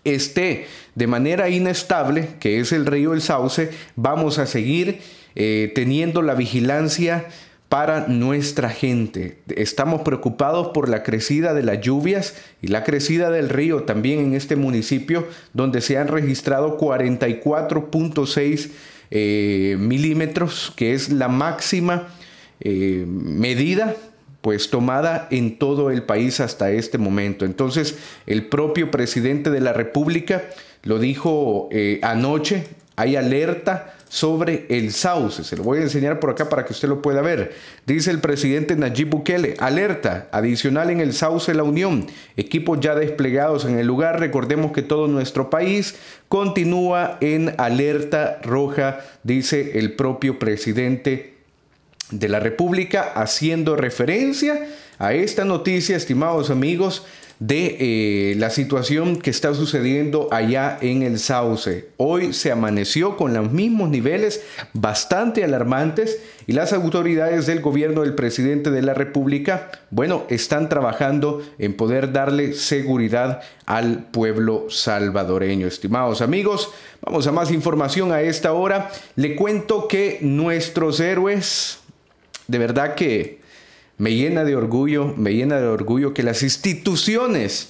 esté 0.05 0.67
de 0.95 1.07
manera 1.07 1.49
inestable, 1.49 2.29
que 2.41 2.61
es 2.61 2.73
el 2.73 2.87
río 2.87 3.13
El 3.13 3.23
Sauce, 3.23 3.71
vamos 3.97 4.39
a 4.39 4.47
seguir 4.47 5.01
eh, 5.35 5.73
teniendo 5.75 6.23
la 6.23 6.35
vigilancia 6.35 7.27
para 7.69 8.07
nuestra 8.07 8.71
gente. 8.71 9.39
Estamos 9.49 10.03
preocupados 10.03 10.69
por 10.69 10.89
la 10.89 11.03
crecida 11.03 11.55
de 11.55 11.65
las 11.65 11.81
lluvias 11.81 12.37
y 12.63 12.69
la 12.69 12.85
crecida 12.85 13.31
del 13.31 13.49
río 13.49 13.83
también 13.83 14.21
en 14.21 14.35
este 14.35 14.55
municipio 14.55 15.27
donde 15.55 15.81
se 15.81 15.99
han 15.99 16.07
registrado 16.09 16.79
44.6 16.79 18.71
eh, 19.11 19.77
milímetros, 19.79 20.73
que 20.77 20.95
es 20.95 21.11
la 21.11 21.27
máxima 21.29 22.09
eh, 22.61 23.05
medida 23.09 23.97
pues 24.45 24.69
tomada 24.69 25.27
en 25.31 25.57
todo 25.57 25.91
el 25.91 26.03
país 26.03 26.39
hasta 26.39 26.71
este 26.71 26.99
momento. 26.99 27.47
Entonces, 27.47 27.97
el 28.27 28.45
propio 28.45 28.91
presidente 28.91 29.49
de 29.49 29.63
la 29.63 29.73
República 29.73 30.43
lo 30.83 30.99
dijo 30.99 31.71
eh, 31.73 31.99
anoche, 32.03 32.67
hay 32.95 33.17
alerta 33.17 33.95
sobre 34.11 34.67
el 34.69 34.93
sauce. 34.93 35.45
Se 35.45 35.57
lo 35.57 35.63
voy 35.63 35.79
a 35.79 35.85
enseñar 35.85 36.21
por 36.21 36.29
acá 36.29 36.51
para 36.51 36.67
que 36.67 36.75
usted 36.75 36.89
lo 36.89 37.01
pueda 37.01 37.23
ver. 37.23 37.55
Dice 37.87 38.11
el 38.11 38.21
presidente 38.21 38.77
Nayib 38.77 39.09
Bukele, 39.09 39.55
alerta 39.61 40.29
adicional 40.31 40.91
en 40.91 41.01
el 41.01 41.15
sauce 41.15 41.55
La 41.55 41.63
Unión. 41.63 42.07
Equipos 42.37 42.79
ya 42.81 42.95
desplegados 42.95 43.65
en 43.65 43.79
el 43.79 43.87
lugar. 43.87 44.21
Recordemos 44.21 44.73
que 44.73 44.83
todo 44.83 45.09
nuestro 45.09 45.49
país 45.49 45.95
continúa 46.29 47.17
en 47.23 47.55
alerta 47.57 48.41
roja, 48.43 49.01
dice 49.23 49.79
el 49.79 49.95
propio 49.95 50.39
presidente 50.39 51.34
de 52.11 52.29
la 52.29 52.41
República, 52.41 53.13
haciendo 53.15 53.77
referencia 53.77 54.67
a 54.99 55.15
esta 55.15 55.45
noticia, 55.45 55.97
estimados 55.97 56.51
amigos, 56.51 57.05
de 57.41 57.77
eh, 57.81 58.35
la 58.37 58.49
situación 58.49 59.17
que 59.17 59.31
está 59.31 59.55
sucediendo 59.55 60.29
allá 60.31 60.79
en 60.81 61.03
el 61.03 61.19
Sauce. 61.19 61.89
Hoy 61.97 62.33
se 62.33 62.53
amaneció 62.53 63.17
con 63.17 63.35
los 63.35 63.51
mismos 63.51 63.91
niveles 63.91 64.43
bastante 64.73 65.43
alarmantes 65.43 66.21
y 66.47 66.53
las 66.53 66.73
autoridades 66.73 67.47
del 67.47 67.61
gobierno 67.61 68.03
del 68.03 68.15
presidente 68.15 68.71
de 68.71 68.83
la 68.83 68.95
República, 68.95 69.71
bueno, 69.91 70.25
están 70.29 70.69
trabajando 70.69 71.43
en 71.59 71.75
poder 71.77 72.13
darle 72.13 72.55
seguridad 72.55 73.41
al 73.67 74.07
pueblo 74.07 74.67
salvadoreño. 74.71 75.67
Estimados 75.67 76.23
amigos, 76.23 76.71
vamos 77.03 77.27
a 77.27 77.33
más 77.33 77.51
información 77.51 78.13
a 78.13 78.23
esta 78.23 78.53
hora. 78.53 78.91
Le 79.17 79.35
cuento 79.35 79.89
que 79.89 80.19
nuestros 80.23 81.01
héroes, 81.01 81.81
de 82.47 82.59
verdad 82.59 82.95
que 82.95 83.41
me 83.97 84.15
llena 84.15 84.45
de 84.45 84.57
orgullo, 84.57 85.15
me 85.17 85.35
llena 85.35 85.61
de 85.61 85.67
orgullo 85.67 86.15
que 86.15 86.23
las 86.23 86.43
instituciones 86.43 87.69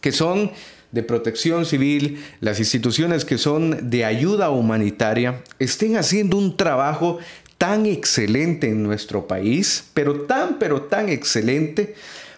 que 0.00 0.12
son 0.12 0.50
de 0.92 1.02
protección 1.02 1.66
civil, 1.66 2.24
las 2.40 2.58
instituciones 2.58 3.24
que 3.24 3.38
son 3.38 3.90
de 3.90 4.04
ayuda 4.04 4.50
humanitaria, 4.50 5.42
estén 5.58 5.96
haciendo 5.96 6.38
un 6.38 6.56
trabajo 6.56 7.18
tan 7.58 7.86
excelente 7.86 8.68
en 8.68 8.82
nuestro 8.82 9.26
país, 9.26 9.84
pero 9.94 10.22
tan, 10.22 10.58
pero 10.58 10.82
tan 10.82 11.08
excelente. 11.08 11.94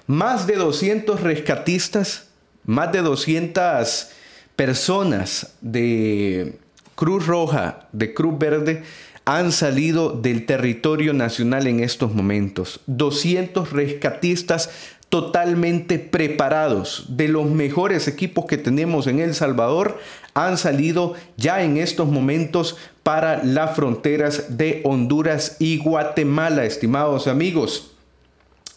Más 0.07 0.47
de 0.47 0.57
200 0.57 1.21
rescatistas, 1.21 2.29
más 2.65 2.93
de 2.93 3.03
200 3.03 4.09
personas 4.57 5.53
de 5.61 6.59
Cruz 6.95 7.27
Roja, 7.27 7.89
de 7.93 8.15
Cruz 8.15 8.39
Verde, 8.39 8.83
han 9.29 9.53
salido 9.53 10.13
del 10.13 10.47
territorio 10.47 11.13
nacional 11.13 11.67
en 11.67 11.81
estos 11.81 12.15
momentos. 12.15 12.81
200 12.87 13.73
rescatistas 13.73 14.71
totalmente 15.11 15.99
preparados 15.99 17.05
de 17.11 17.29
los 17.29 17.45
mejores 17.45 18.09
equipos 18.09 18.47
que 18.47 18.57
tenemos 18.57 19.07
en 19.07 19.21
El 19.21 19.35
Salvador 19.35 19.99
han 20.33 20.57
salido 20.57 21.13
ya 21.37 21.63
en 21.63 21.77
estos 21.77 22.09
momentos 22.09 22.79
para 23.03 23.45
las 23.45 23.77
fronteras 23.77 24.57
de 24.57 24.81
Honduras 24.85 25.57
y 25.59 25.77
Guatemala, 25.77 26.65
estimados 26.65 27.27
amigos. 27.27 27.93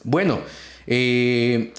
Bueno, 0.03 0.39
eh, 0.85 1.73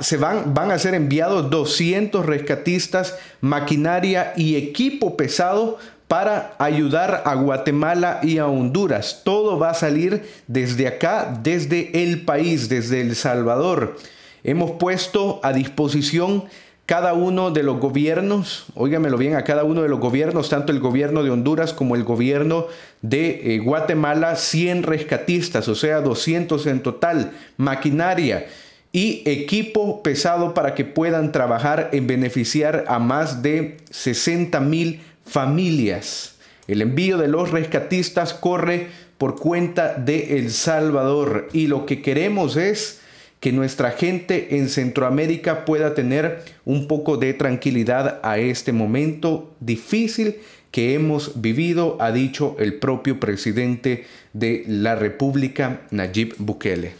se 0.00 0.16
van, 0.16 0.52
van 0.52 0.72
a 0.72 0.80
ser 0.80 0.94
enviados 0.94 1.48
200 1.48 2.26
rescatistas, 2.26 3.16
maquinaria 3.40 4.32
y 4.36 4.56
equipo 4.56 5.16
pesado 5.16 5.78
para 6.08 6.54
ayudar 6.58 7.22
a 7.24 7.34
Guatemala 7.34 8.20
y 8.22 8.38
a 8.38 8.46
Honduras. 8.46 9.22
Todo 9.24 9.58
va 9.58 9.70
a 9.70 9.74
salir 9.74 10.22
desde 10.46 10.86
acá, 10.86 11.38
desde 11.42 12.02
el 12.02 12.24
país, 12.24 12.68
desde 12.68 13.00
El 13.00 13.16
Salvador. 13.16 13.96
Hemos 14.44 14.72
puesto 14.72 15.40
a 15.42 15.52
disposición 15.52 16.44
cada 16.86 17.14
uno 17.14 17.50
de 17.50 17.64
los 17.64 17.80
gobiernos, 17.80 18.66
óigamelo 18.76 19.18
bien, 19.18 19.34
a 19.34 19.42
cada 19.42 19.64
uno 19.64 19.82
de 19.82 19.88
los 19.88 19.98
gobiernos, 19.98 20.48
tanto 20.48 20.70
el 20.70 20.78
gobierno 20.78 21.24
de 21.24 21.30
Honduras 21.30 21.72
como 21.72 21.96
el 21.96 22.04
gobierno 22.04 22.68
de 23.02 23.54
eh, 23.54 23.58
Guatemala, 23.58 24.36
100 24.36 24.84
rescatistas, 24.84 25.66
o 25.66 25.74
sea, 25.74 26.00
200 26.00 26.64
en 26.68 26.80
total, 26.84 27.32
maquinaria 27.56 28.46
y 28.92 29.22
equipo 29.26 30.02
pesado 30.02 30.54
para 30.54 30.74
que 30.74 30.84
puedan 30.84 31.32
trabajar 31.32 31.90
en 31.92 32.06
beneficiar 32.06 32.84
a 32.86 33.00
más 33.00 33.42
de 33.42 33.78
60 33.90 34.60
mil 34.60 35.00
familias. 35.26 36.36
El 36.68 36.82
envío 36.82 37.18
de 37.18 37.28
los 37.28 37.50
rescatistas 37.50 38.34
corre 38.34 38.88
por 39.18 39.36
cuenta 39.36 39.94
de 39.94 40.38
El 40.38 40.50
Salvador 40.50 41.48
y 41.52 41.68
lo 41.68 41.86
que 41.86 42.02
queremos 42.02 42.56
es 42.56 43.00
que 43.40 43.52
nuestra 43.52 43.92
gente 43.92 44.56
en 44.56 44.68
Centroamérica 44.68 45.64
pueda 45.64 45.94
tener 45.94 46.42
un 46.64 46.88
poco 46.88 47.16
de 47.16 47.34
tranquilidad 47.34 48.20
a 48.22 48.38
este 48.38 48.72
momento 48.72 49.54
difícil 49.60 50.36
que 50.70 50.94
hemos 50.94 51.40
vivido, 51.40 51.96
ha 52.00 52.12
dicho 52.12 52.56
el 52.58 52.74
propio 52.74 53.20
presidente 53.20 54.04
de 54.32 54.64
la 54.66 54.94
República, 54.94 55.82
Nayib 55.90 56.34
Bukele. 56.38 56.92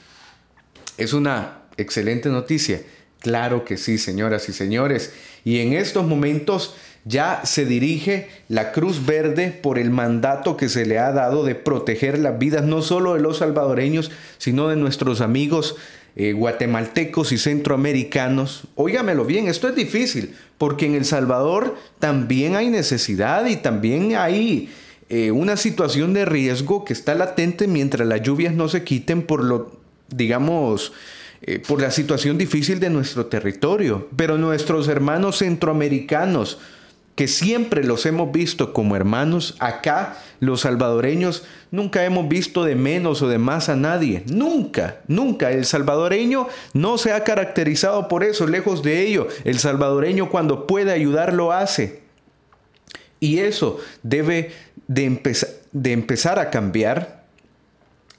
Es 0.97 1.12
una 1.12 1.62
excelente 1.76 2.28
noticia. 2.28 2.80
Claro 3.21 3.64
que 3.64 3.76
sí, 3.76 3.99
señoras 3.99 4.49
y 4.49 4.52
señores. 4.52 5.12
Y 5.45 5.59
en 5.59 5.73
estos 5.73 6.06
momentos 6.06 6.75
ya 7.07 7.43
se 7.45 7.65
dirige 7.65 8.29
la 8.49 8.73
Cruz 8.73 9.07
Verde 9.07 9.51
por 9.51 9.79
el 9.79 9.91
mandato 9.91 10.57
que 10.57 10.69
se 10.69 10.85
le 10.85 10.99
ha 10.99 11.13
dado 11.13 11.45
de 11.45 11.55
proteger 11.55 12.19
las 12.19 12.39
vidas 12.39 12.65
no 12.65 12.83
solo 12.83 13.15
de 13.15 13.21
los 13.21 13.39
salvadoreños, 13.39 14.11
sino 14.39 14.69
de 14.69 14.77
nuestros 14.77 15.21
amigos 15.21 15.77
eh, 16.17 16.33
guatemaltecos 16.33 17.31
y 17.31 17.39
centroamericanos. 17.39 18.65
Óigamelo 18.75 19.25
bien, 19.25 19.47
esto 19.47 19.69
es 19.69 19.77
difícil, 19.77 20.35
porque 20.59 20.87
en 20.87 20.97
El 20.97 21.05
Salvador 21.05 21.77
también 22.01 22.57
hay 22.57 22.71
necesidad 22.71 23.47
y 23.47 23.57
también 23.57 24.17
hay 24.17 24.69
eh, 25.09 25.31
una 25.31 25.57
situación 25.57 26.13
de 26.13 26.25
riesgo 26.25 26.85
que 26.85 26.93
está 26.93 27.15
latente 27.15 27.69
mientras 27.69 28.09
las 28.09 28.23
lluvias 28.23 28.53
no 28.53 28.69
se 28.69 28.83
quiten 28.83 29.23
por 29.23 29.45
lo, 29.45 29.79
digamos, 30.09 30.93
eh, 31.43 31.61
por 31.61 31.81
la 31.81 31.93
situación 31.93 32.39
difícil 32.39 32.81
de 32.81 32.91
nuestro 32.91 33.27
territorio. 33.27 34.09
Pero 34.17 34.39
nuestros 34.39 34.89
hermanos 34.89 35.39
centroamericanos, 35.39 36.59
que 37.17 37.29
siempre 37.29 37.83
los 37.83 38.05
hemos 38.05 38.31
visto 38.31 38.75
como 38.75 38.95
hermanos, 38.95 39.57
acá 39.59 40.19
los 40.39 40.61
salvadoreños 40.61 41.45
nunca 41.71 42.05
hemos 42.05 42.29
visto 42.29 42.63
de 42.63 42.77
menos 42.77 43.23
o 43.23 43.29
de 43.29 43.39
más 43.39 43.71
a 43.71 43.75
nadie. 43.75 44.23
Nunca, 44.27 45.01
nunca. 45.09 45.51
El 45.51 45.65
salvadoreño 45.65 46.47
no 46.75 46.99
se 46.99 47.15
ha 47.15 47.25
caracterizado 47.25 48.07
por 48.09 48.23
eso, 48.23 48.47
lejos 48.47 48.83
de 48.83 49.01
ello. 49.07 49.29
El 49.45 49.59
salvadoreño 49.59 50.29
cuando 50.29 50.67
puede 50.67 50.93
ayudar 50.93 51.33
lo 51.33 51.53
hace. 51.53 52.03
Y 53.19 53.39
eso 53.39 53.81
debe 54.03 54.53
de, 54.87 55.23
de 55.73 55.93
empezar 55.93 56.39
a 56.39 56.51
cambiar 56.51 57.25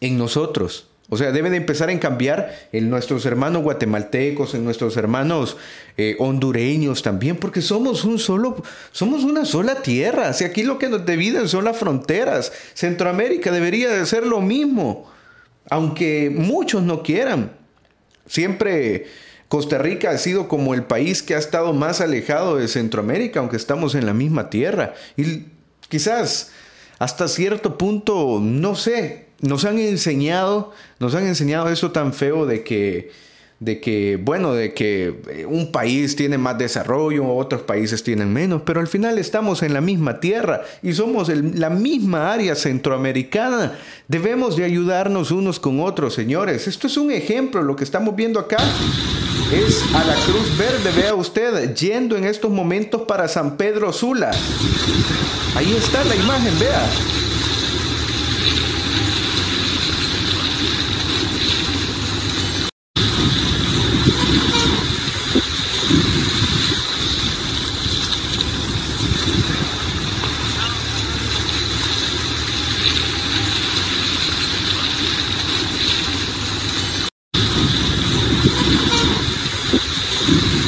en 0.01 0.17
nosotros. 0.17 0.89
O 1.09 1.15
sea, 1.15 1.31
debe 1.31 1.49
de 1.49 1.57
empezar 1.57 1.89
a 1.89 1.99
cambiar 1.99 2.53
en 2.73 2.89
nuestros 2.89 3.25
hermanos 3.25 3.63
guatemaltecos, 3.63 4.53
en 4.53 4.65
nuestros 4.65 4.97
hermanos 4.97 5.55
eh, 5.95 6.17
hondureños 6.19 7.01
también, 7.01 7.37
porque 7.37 7.61
somos 7.61 8.03
un 8.03 8.19
solo, 8.19 8.61
somos 8.91 9.23
una 9.23 9.45
sola 9.45 9.81
tierra. 9.81 10.33
Si 10.33 10.43
aquí 10.43 10.63
lo 10.63 10.77
que 10.77 10.89
nos 10.89 11.05
dividen 11.05 11.47
son 11.47 11.63
las 11.63 11.77
fronteras. 11.77 12.51
Centroamérica 12.73 13.51
debería 13.51 13.89
de 13.89 14.05
ser 14.05 14.25
lo 14.25 14.41
mismo, 14.41 15.09
aunque 15.69 16.29
muchos 16.29 16.83
no 16.83 17.03
quieran. 17.03 17.53
Siempre 18.25 19.05
Costa 19.47 19.77
Rica 19.77 20.09
ha 20.09 20.17
sido 20.17 20.49
como 20.49 20.73
el 20.73 20.83
país 20.83 21.23
que 21.23 21.35
ha 21.35 21.39
estado 21.39 21.71
más 21.71 22.01
alejado 22.01 22.57
de 22.57 22.67
Centroamérica, 22.67 23.39
aunque 23.39 23.55
estamos 23.55 23.95
en 23.95 24.05
la 24.05 24.13
misma 24.13 24.49
tierra. 24.49 24.93
Y 25.15 25.45
quizás 25.87 26.51
hasta 26.99 27.29
cierto 27.29 27.77
punto, 27.77 28.39
no 28.41 28.75
sé, 28.75 29.26
nos 29.41 29.65
han 29.65 29.79
enseñado, 29.79 30.73
nos 30.99 31.15
han 31.15 31.25
enseñado 31.27 31.69
eso 31.69 31.91
tan 31.91 32.13
feo 32.13 32.45
de 32.45 32.63
que 32.63 33.11
de 33.59 33.81
que, 33.81 34.19
bueno, 34.21 34.53
de 34.53 34.73
que 34.73 35.15
eh, 35.29 35.45
un 35.47 35.71
país 35.71 36.15
tiene 36.15 36.37
más 36.37 36.57
desarrollo, 36.57 37.27
otros 37.27 37.63
países 37.63 38.03
tienen 38.03 38.31
menos, 38.31 38.61
pero 38.65 38.79
al 38.79 38.87
final 38.87 39.17
estamos 39.17 39.63
en 39.63 39.73
la 39.73 39.81
misma 39.81 40.19
tierra 40.19 40.61
y 40.83 40.93
somos 40.93 41.29
la 41.29 41.69
misma 41.69 42.31
área 42.31 42.55
centroamericana. 42.55 43.73
Debemos 44.07 44.55
de 44.55 44.63
ayudarnos 44.63 45.31
unos 45.31 45.59
con 45.59 45.79
otros, 45.79 46.13
señores. 46.13 46.67
Esto 46.67 46.87
es 46.87 46.97
un 46.97 47.11
ejemplo, 47.11 47.63
lo 47.63 47.75
que 47.75 47.83
estamos 47.83 48.15
viendo 48.15 48.39
acá 48.39 48.57
es 49.51 49.81
a 49.95 50.03
la 50.03 50.15
Cruz 50.25 50.57
Verde, 50.57 50.91
vea 50.95 51.15
usted, 51.15 51.73
yendo 51.73 52.15
en 52.15 52.25
estos 52.25 52.51
momentos 52.51 53.03
para 53.07 53.27
San 53.27 53.57
Pedro 53.57 53.91
Sula. 53.91 54.31
Ahí 55.55 55.73
está 55.75 56.03
la 56.03 56.15
imagen, 56.15 56.59
vea. 56.59 56.87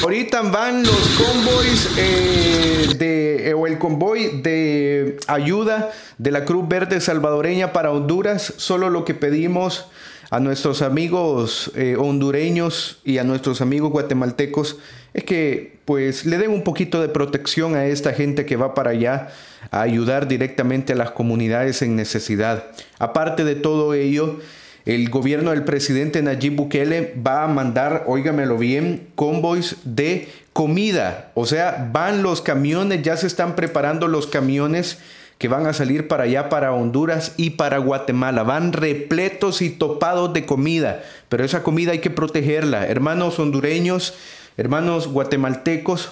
Ahorita 0.09 0.39
los 0.71 1.09
convoys 1.17 1.89
eh, 1.97 2.87
de, 2.97 3.49
eh, 3.49 3.53
o 3.53 3.65
el 3.65 3.79
convoy 3.79 4.41
de 4.41 5.17
ayuda 5.27 5.91
de 6.19 6.31
la 6.31 6.45
Cruz 6.45 6.67
Verde 6.67 7.01
Salvadoreña 7.01 7.73
para 7.73 7.91
Honduras. 7.91 8.53
Solo 8.57 8.89
lo 8.89 9.03
que 9.03 9.15
pedimos 9.15 9.87
a 10.29 10.39
nuestros 10.39 10.83
amigos 10.83 11.71
eh, 11.75 11.95
hondureños 11.97 12.99
y 13.03 13.17
a 13.17 13.23
nuestros 13.23 13.61
amigos 13.61 13.91
guatemaltecos 13.91 14.77
es 15.15 15.23
que 15.23 15.79
pues 15.85 16.25
le 16.25 16.37
den 16.37 16.51
un 16.51 16.63
poquito 16.63 17.01
de 17.01 17.09
protección 17.09 17.75
a 17.75 17.87
esta 17.87 18.13
gente 18.13 18.45
que 18.45 18.55
va 18.55 18.75
para 18.75 18.91
allá 18.91 19.29
a 19.71 19.81
ayudar 19.81 20.27
directamente 20.27 20.93
a 20.93 20.95
las 20.95 21.11
comunidades 21.11 21.81
en 21.81 21.95
necesidad. 21.95 22.65
Aparte 22.99 23.43
de 23.43 23.55
todo 23.55 23.95
ello, 23.95 24.39
el 24.85 25.09
gobierno 25.09 25.51
del 25.51 25.63
presidente 25.63 26.21
Nayib 26.21 26.55
Bukele 26.55 27.13
va 27.25 27.43
a 27.43 27.47
mandar, 27.47 28.05
óigamelo 28.07 28.57
bien, 28.57 29.07
convoys 29.15 29.77
de 29.83 30.27
comida. 30.53 31.31
O 31.35 31.45
sea, 31.45 31.89
van 31.91 32.23
los 32.23 32.41
camiones, 32.41 33.01
ya 33.01 33.17
se 33.17 33.27
están 33.27 33.55
preparando 33.55 34.07
los 34.07 34.27
camiones 34.27 34.99
que 35.37 35.47
van 35.47 35.65
a 35.67 35.73
salir 35.73 36.07
para 36.07 36.23
allá, 36.23 36.49
para 36.49 36.73
Honduras 36.73 37.33
y 37.37 37.51
para 37.51 37.77
Guatemala. 37.77 38.43
Van 38.43 38.73
repletos 38.73 39.61
y 39.61 39.69
topados 39.69 40.33
de 40.33 40.45
comida, 40.45 41.01
pero 41.29 41.45
esa 41.45 41.63
comida 41.63 41.93
hay 41.93 41.99
que 41.99 42.09
protegerla. 42.09 42.87
Hermanos 42.87 43.39
hondureños, 43.39 44.15
hermanos 44.57 45.07
guatemaltecos, 45.07 46.11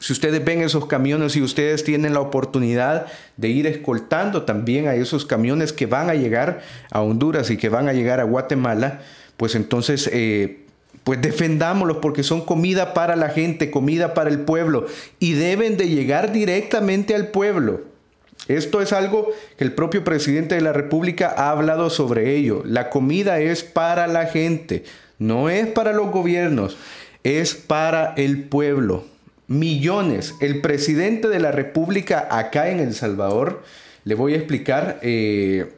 si 0.00 0.12
ustedes 0.12 0.44
ven 0.44 0.60
esos 0.60 0.86
camiones 0.86 1.36
y 1.36 1.42
ustedes 1.42 1.84
tienen 1.84 2.14
la 2.14 2.20
oportunidad 2.20 3.06
de 3.36 3.48
ir 3.48 3.66
escoltando 3.66 4.42
también 4.42 4.86
a 4.86 4.94
esos 4.94 5.24
camiones 5.24 5.72
que 5.72 5.86
van 5.86 6.10
a 6.10 6.14
llegar 6.14 6.60
a 6.90 7.02
Honduras 7.02 7.50
y 7.50 7.56
que 7.56 7.68
van 7.68 7.88
a 7.88 7.92
llegar 7.92 8.20
a 8.20 8.24
Guatemala, 8.24 9.00
pues 9.36 9.54
entonces 9.54 10.08
eh, 10.12 10.60
pues 11.04 11.20
defendámoslos 11.20 11.98
porque 11.98 12.22
son 12.22 12.44
comida 12.44 12.94
para 12.94 13.16
la 13.16 13.30
gente, 13.30 13.70
comida 13.70 14.14
para 14.14 14.30
el 14.30 14.40
pueblo 14.40 14.86
y 15.18 15.32
deben 15.32 15.76
de 15.76 15.88
llegar 15.88 16.32
directamente 16.32 17.14
al 17.14 17.28
pueblo. 17.28 17.82
Esto 18.46 18.80
es 18.80 18.92
algo 18.92 19.28
que 19.56 19.64
el 19.64 19.72
propio 19.72 20.04
presidente 20.04 20.54
de 20.54 20.60
la 20.60 20.72
República 20.72 21.34
ha 21.36 21.50
hablado 21.50 21.90
sobre 21.90 22.36
ello. 22.36 22.62
La 22.64 22.88
comida 22.88 23.40
es 23.40 23.64
para 23.64 24.06
la 24.06 24.26
gente, 24.26 24.84
no 25.18 25.50
es 25.50 25.66
para 25.66 25.92
los 25.92 26.10
gobiernos, 26.10 26.78
es 27.24 27.54
para 27.54 28.14
el 28.16 28.44
pueblo 28.44 29.04
millones. 29.48 30.34
El 30.40 30.60
presidente 30.60 31.28
de 31.28 31.40
la 31.40 31.50
República 31.50 32.28
acá 32.30 32.70
en 32.70 32.78
El 32.78 32.94
Salvador, 32.94 33.64
le 34.04 34.14
voy 34.14 34.34
a 34.34 34.36
explicar, 34.36 35.00
eh, 35.02 35.72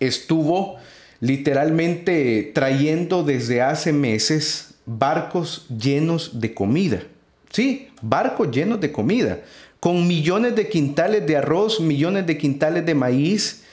estuvo 0.00 0.76
literalmente 1.20 2.52
trayendo 2.54 3.24
desde 3.24 3.62
hace 3.62 3.92
meses 3.92 4.74
barcos 4.84 5.66
llenos 5.68 6.40
de 6.40 6.54
comida. 6.54 7.02
Sí, 7.50 7.88
barcos 8.02 8.50
llenos 8.50 8.80
de 8.80 8.92
comida, 8.92 9.40
con 9.80 10.06
millones 10.06 10.54
de 10.54 10.68
quintales 10.68 11.26
de 11.26 11.36
arroz, 11.36 11.80
millones 11.80 12.26
de 12.26 12.36
quintales 12.36 12.84
de 12.84 12.94
maíz. 12.94 13.64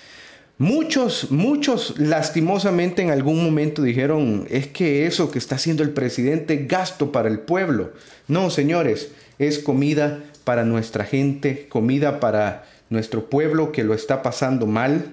Muchos, 0.57 1.31
muchos 1.31 1.99
lastimosamente 1.99 3.01
en 3.01 3.11
algún 3.11 3.43
momento 3.43 3.81
dijeron, 3.81 4.47
es 4.49 4.67
que 4.67 5.05
eso 5.05 5.29
que 5.29 5.37
está 5.37 5.55
haciendo 5.55 5.83
el 5.83 5.89
presidente 5.89 6.65
gasto 6.65 7.11
para 7.11 7.27
el 7.27 7.39
pueblo. 7.39 7.91
No, 8.29 8.49
señores, 8.49 9.11
es 9.37 9.59
comida 9.59 10.23
para 10.45 10.63
nuestra 10.63 11.03
gente, 11.03 11.67
comida 11.67 12.21
para 12.21 12.63
nuestro 12.89 13.29
pueblo 13.29 13.73
que 13.73 13.83
lo 13.83 13.93
está 13.93 14.23
pasando 14.23 14.65
mal. 14.65 15.07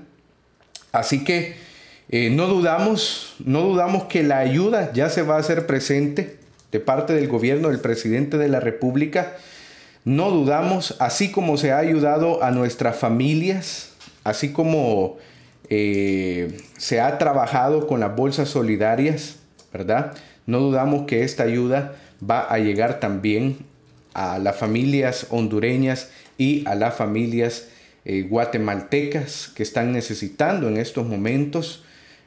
Así 0.92 1.24
que 1.24 1.56
eh, 2.08 2.30
no 2.30 2.46
dudamos, 2.46 3.34
no 3.44 3.62
dudamos 3.62 4.04
que 4.04 4.22
la 4.22 4.38
ayuda 4.38 4.92
ya 4.92 5.08
se 5.08 5.22
va 5.22 5.36
a 5.36 5.40
hacer 5.40 5.66
presente 5.66 6.38
de 6.70 6.78
parte 6.78 7.14
del 7.14 7.26
gobierno 7.26 7.68
del 7.68 7.80
presidente 7.80 8.38
de 8.38 8.48
la 8.48 8.60
República. 8.60 9.36
No 10.04 10.30
dudamos, 10.30 10.94
así 11.00 11.32
como 11.32 11.56
se 11.56 11.72
ha 11.72 11.78
ayudado 11.78 12.44
a 12.44 12.52
nuestras 12.52 12.96
familias, 12.96 13.94
así 14.22 14.52
como 14.52 15.18
eh, 15.68 16.58
se 16.76 17.00
ha 17.00 17.18
trabajado 17.18 17.86
con 17.86 18.00
las 18.00 18.14
bolsas 18.14 18.48
solidarias, 18.48 19.36
¿verdad? 19.72 20.14
No 20.46 20.60
dudamos 20.60 21.06
que 21.06 21.22
esta 21.22 21.44
ayuda 21.44 21.94
va 22.28 22.40
a 22.40 22.58
llegar 22.58 23.00
también 23.00 23.58
a 24.14 24.38
las 24.38 24.56
familias 24.56 25.26
hondureñas 25.30 26.10
y 26.38 26.66
a 26.66 26.74
las 26.74 26.94
familias 26.94 27.68
eh, 28.04 28.26
guatemaltecas 28.28 29.52
que 29.54 29.62
están 29.62 29.92
necesitando 29.92 30.68
en 30.68 30.76
estos 30.76 31.06
momentos, 31.06 31.84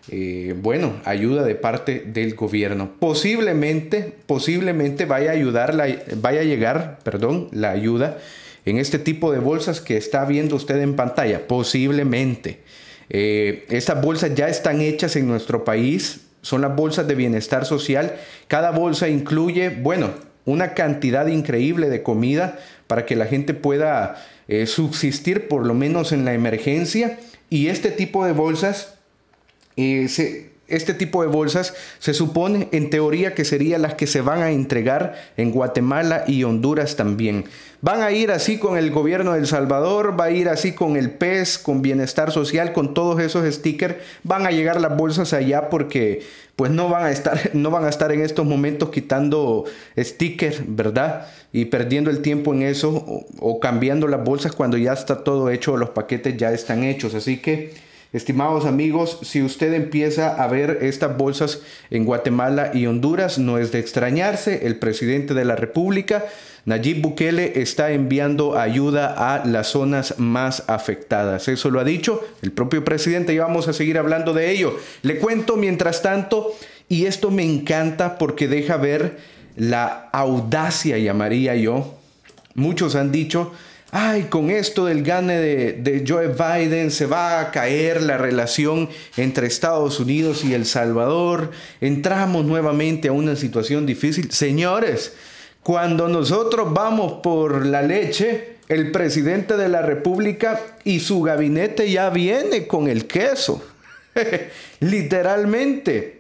eh, 0.09 0.55
bueno, 0.61 1.01
ayuda 1.03 1.43
de 1.43 1.55
parte 1.55 1.99
del 1.99 2.35
gobierno. 2.35 2.91
Posiblemente, 2.99 4.13
posiblemente 4.25 5.05
vaya 5.05 5.31
a 5.31 5.33
ayudar, 5.33 5.75
la, 5.75 5.87
vaya 6.17 6.41
a 6.41 6.45
llegar, 6.45 6.99
perdón, 7.03 7.49
la 7.51 7.71
ayuda 7.71 8.17
en 8.65 8.77
este 8.77 8.99
tipo 8.99 9.31
de 9.31 9.39
bolsas 9.39 9.81
que 9.81 9.97
está 9.97 10.25
viendo 10.25 10.55
usted 10.55 10.79
en 10.81 10.95
pantalla. 10.95 11.47
Posiblemente. 11.47 12.59
Eh, 13.09 13.65
estas 13.69 14.01
bolsas 14.01 14.33
ya 14.35 14.47
están 14.47 14.81
hechas 14.81 15.15
en 15.15 15.27
nuestro 15.27 15.63
país, 15.63 16.21
son 16.41 16.61
las 16.61 16.75
bolsas 16.75 17.07
de 17.07 17.15
bienestar 17.15 17.65
social. 17.65 18.15
Cada 18.47 18.71
bolsa 18.71 19.09
incluye, 19.09 19.69
bueno, 19.69 20.11
una 20.45 20.73
cantidad 20.73 21.25
increíble 21.27 21.89
de 21.89 22.03
comida 22.03 22.59
para 22.87 23.05
que 23.05 23.15
la 23.15 23.25
gente 23.25 23.53
pueda 23.53 24.23
eh, 24.47 24.67
subsistir 24.67 25.47
por 25.47 25.65
lo 25.65 25.73
menos 25.73 26.11
en 26.11 26.23
la 26.23 26.33
emergencia. 26.33 27.19
Y 27.49 27.67
este 27.67 27.91
tipo 27.91 28.25
de 28.25 28.31
bolsas 28.31 28.95
eh, 29.75 30.07
se, 30.07 30.51
este 30.67 30.93
tipo 30.93 31.21
de 31.21 31.27
bolsas 31.27 31.73
se 31.99 32.13
supone 32.13 32.69
en 32.71 32.89
teoría 32.89 33.35
que 33.35 33.45
serían 33.45 33.83
las 33.83 33.93
que 33.93 34.07
se 34.07 34.21
van 34.21 34.41
a 34.41 34.51
entregar 34.51 35.15
en 35.37 35.51
Guatemala 35.51 36.23
y 36.27 36.43
Honduras 36.43 36.95
también. 36.95 37.45
Van 37.81 38.01
a 38.01 38.11
ir 38.11 38.31
así 38.31 38.57
con 38.57 38.77
el 38.77 38.89
gobierno 38.89 39.33
de 39.33 39.39
El 39.39 39.47
Salvador, 39.47 40.19
va 40.19 40.25
a 40.25 40.31
ir 40.31 40.49
así 40.49 40.73
con 40.73 40.97
el 40.97 41.11
PES, 41.11 41.59
con 41.59 41.83
Bienestar 41.83 42.31
Social, 42.31 42.73
con 42.73 42.95
todos 42.95 43.19
esos 43.19 43.45
stickers. 43.53 43.95
Van 44.23 44.47
a 44.47 44.51
llegar 44.51 44.81
las 44.81 44.97
bolsas 44.97 45.33
allá 45.33 45.69
porque 45.69 46.23
pues 46.55 46.71
no 46.71 46.89
van 46.89 47.05
a 47.05 47.11
estar, 47.11 47.51
no 47.53 47.69
van 47.69 47.85
a 47.85 47.89
estar 47.89 48.11
en 48.11 48.21
estos 48.21 48.45
momentos 48.45 48.89
quitando 48.89 49.65
stickers, 49.95 50.63
¿verdad? 50.65 51.27
Y 51.53 51.65
perdiendo 51.65 52.09
el 52.09 52.23
tiempo 52.23 52.55
en 52.55 52.63
eso 52.63 52.89
o, 52.89 53.25
o 53.39 53.59
cambiando 53.59 54.07
las 54.07 54.23
bolsas 54.23 54.53
cuando 54.53 54.77
ya 54.77 54.93
está 54.93 55.23
todo 55.23 55.51
hecho, 55.51 55.77
los 55.77 55.91
paquetes 55.91 56.37
ya 56.37 56.51
están 56.51 56.83
hechos. 56.83 57.13
Así 57.13 57.37
que 57.37 57.84
Estimados 58.15 58.63
amigos, 58.63 59.19
si 59.23 59.43
usted 59.43 59.73
empieza 59.73 60.41
a 60.41 60.47
ver 60.47 60.79
estas 60.83 61.17
bolsas 61.17 61.59
en 61.89 62.05
Guatemala 62.05 62.71
y 62.73 62.85
Honduras, 62.85 63.37
no 63.39 63.57
es 63.57 63.73
de 63.73 63.79
extrañarse, 63.79 64.65
el 64.67 64.77
presidente 64.77 65.33
de 65.33 65.43
la 65.43 65.57
República, 65.57 66.23
Nayib 66.63 67.01
Bukele, 67.01 67.59
está 67.59 67.91
enviando 67.91 68.57
ayuda 68.57 69.33
a 69.33 69.45
las 69.45 69.67
zonas 69.67 70.15
más 70.17 70.63
afectadas. 70.67 71.49
Eso 71.49 71.69
lo 71.69 71.81
ha 71.81 71.83
dicho 71.83 72.25
el 72.41 72.53
propio 72.53 72.85
presidente 72.85 73.33
y 73.33 73.39
vamos 73.39 73.67
a 73.67 73.73
seguir 73.73 73.97
hablando 73.97 74.33
de 74.33 74.49
ello. 74.49 74.79
Le 75.01 75.19
cuento 75.19 75.57
mientras 75.57 76.01
tanto, 76.01 76.55
y 76.87 77.07
esto 77.07 77.31
me 77.31 77.43
encanta 77.43 78.17
porque 78.17 78.47
deja 78.47 78.77
ver 78.77 79.17
la 79.57 80.09
audacia, 80.13 80.97
llamaría 80.97 81.57
yo. 81.57 81.95
Muchos 82.53 82.95
han 82.95 83.11
dicho, 83.11 83.51
ay, 83.97 84.23
con 84.23 84.49
esto 84.49 84.87
del 84.87 85.03
gane 85.03 85.39
de, 85.39 86.03
Joe 86.05 86.27
Biden 86.27 86.91
se 86.91 87.05
va 87.05 87.39
a 87.39 87.51
caer 87.51 88.01
la 88.01 88.17
relación 88.17 88.89
entre 89.15 89.47
Estados 89.47 90.01
Unidos 90.01 90.43
y 90.43 90.53
El 90.53 90.65
Salvador, 90.65 91.51
entramos 91.79 92.43
nuevamente 92.43 93.07
a 93.07 93.13
una 93.13 93.37
situación 93.37 93.85
difícil. 93.85 94.31
Señores, 94.31 95.13
cuando 95.63 96.09
nosotros 96.09 96.73
vamos 96.73 97.21
por 97.23 97.65
la 97.65 97.83
leche, 97.83 98.57
el 98.67 98.91
presidente 98.91 99.55
de 99.55 99.69
la 99.69 99.81
República 99.81 100.59
y 100.83 100.99
su 100.99 101.21
gabinete 101.21 101.89
ya 101.89 102.09
viene 102.09 102.67
con 102.67 102.89
el 102.89 103.07
queso. 103.07 103.63
Literalmente. 104.81 106.14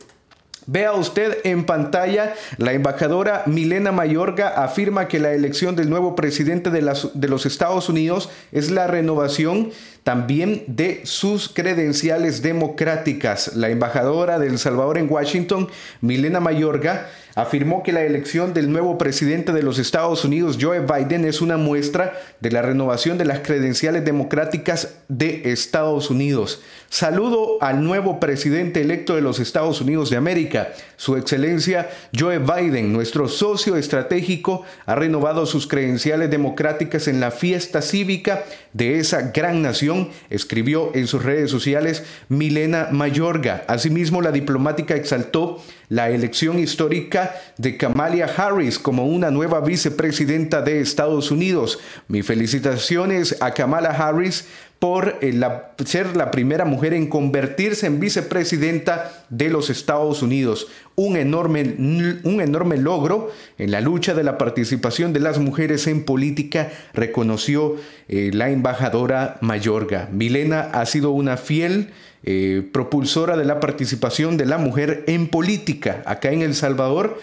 Vea 0.67 0.93
usted 0.93 1.37
en 1.43 1.65
pantalla, 1.65 2.33
la 2.57 2.73
embajadora 2.73 3.43
Milena 3.45 3.91
Mayorga 3.91 4.47
afirma 4.63 5.07
que 5.07 5.19
la 5.19 5.33
elección 5.33 5.75
del 5.75 5.91
nuevo 5.91 6.15
presidente 6.15 6.71
de, 6.71 6.81
de, 7.13 7.27
los 7.27 7.45
Estados 7.45 7.87
Unidos 7.87 8.29
es 8.51 8.71
la 8.71 8.87
renovación 8.87 9.69
también 10.01 10.63
de 10.67 11.01
sus 11.05 11.49
credenciales 11.49 12.41
democráticas. 12.41 13.55
La 13.55 13.69
embajadora 13.69 14.39
de 14.39 14.47
El 14.47 14.57
Salvador 14.57 14.97
en 14.97 15.11
Washington, 15.11 15.67
Milena 16.01 16.39
Mayorga, 16.39 17.09
afirmó 17.35 17.83
que 17.83 17.91
la 17.91 18.03
elección 18.03 18.53
del 18.53 18.71
nuevo 18.71 18.97
presidente 18.97 19.51
de 19.51 19.61
los 19.61 19.77
Estados 19.77 20.23
Unidos, 20.23 20.57
Joe 20.59 20.79
Biden, 20.79 21.25
es 21.25 21.41
una 21.41 21.57
muestra 21.57 22.13
de 22.39 22.51
la 22.51 22.61
renovación 22.61 23.17
de 23.17 23.25
las 23.25 23.39
credenciales 23.39 24.05
democráticas 24.05 24.95
de 25.09 25.51
Estados 25.51 26.09
Unidos. 26.09 26.61
Saludo 26.89 27.57
al 27.61 27.83
nuevo 27.83 28.19
presidente 28.19 28.81
electo 28.81 29.15
de 29.15 29.21
los 29.21 29.39
Estados 29.39 29.81
Unidos 29.81 30.09
de 30.09 30.17
América. 30.17 30.69
Su 30.95 31.17
excelencia 31.17 31.89
Joe 32.17 32.39
Biden, 32.39 32.93
nuestro 32.93 33.27
socio 33.27 33.75
estratégico, 33.75 34.63
ha 34.85 34.95
renovado 34.95 35.45
sus 35.45 35.67
credenciales 35.67 36.29
democráticas 36.29 37.07
en 37.07 37.19
la 37.19 37.31
fiesta 37.31 37.81
cívica 37.81 38.43
de 38.71 38.99
esa 38.99 39.31
gran 39.33 39.61
nación, 39.61 40.09
escribió 40.29 40.91
en 40.95 41.07
sus 41.07 41.23
redes 41.23 41.51
sociales 41.51 42.03
Milena 42.29 42.89
Mayorga. 42.91 43.63
Asimismo, 43.67 44.21
la 44.21 44.31
diplomática 44.31 44.95
exaltó 44.95 45.61
la 45.89 46.09
elección 46.09 46.59
histórica 46.59 47.35
de 47.57 47.77
Kamala 47.77 48.25
Harris 48.25 48.79
como 48.79 49.05
una 49.05 49.31
nueva 49.31 49.61
vicepresidenta 49.61 50.61
de 50.61 50.81
Estados 50.81 51.31
Unidos. 51.31 51.79
Mis 52.07 52.25
felicitaciones 52.25 53.37
a 53.41 53.51
Kamala 53.51 53.89
Harris 53.89 54.47
por 54.79 55.17
eh, 55.21 55.39
ser 55.85 56.15
la 56.15 56.31
primera 56.31 56.65
mujer 56.65 56.93
en 56.93 57.07
convertirse 57.07 57.87
en 57.87 57.99
vicepresidenta 57.99 59.25
de 59.29 59.49
los 59.49 59.69
Estados 59.69 60.21
Unidos. 60.21 60.67
Un 60.95 61.17
enorme, 61.17 61.75
un 62.23 62.41
enorme 62.41 62.77
logro 62.77 63.31
en 63.57 63.71
la 63.71 63.81
lucha 63.81 64.13
de 64.13 64.23
la 64.23 64.37
participación 64.37 65.13
de 65.13 65.19
las 65.19 65.39
mujeres 65.39 65.87
en 65.87 66.03
política, 66.03 66.71
reconoció 66.93 67.77
eh, 68.07 68.31
la 68.33 68.49
embajadora 68.49 69.37
Mayorga. 69.41 70.09
Milena 70.11 70.61
ha 70.73 70.85
sido 70.85 71.11
una 71.11 71.37
fiel 71.37 71.91
eh, 72.23 72.67
propulsora 72.71 73.37
de 73.37 73.45
la 73.45 73.59
participación 73.59 74.35
de 74.37 74.45
la 74.45 74.57
mujer 74.57 75.03
en 75.07 75.27
política 75.27 76.01
acá 76.05 76.31
en 76.31 76.41
El 76.41 76.55
Salvador 76.55 77.19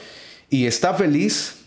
y 0.49 0.67
está 0.67 0.95
feliz 0.95 1.62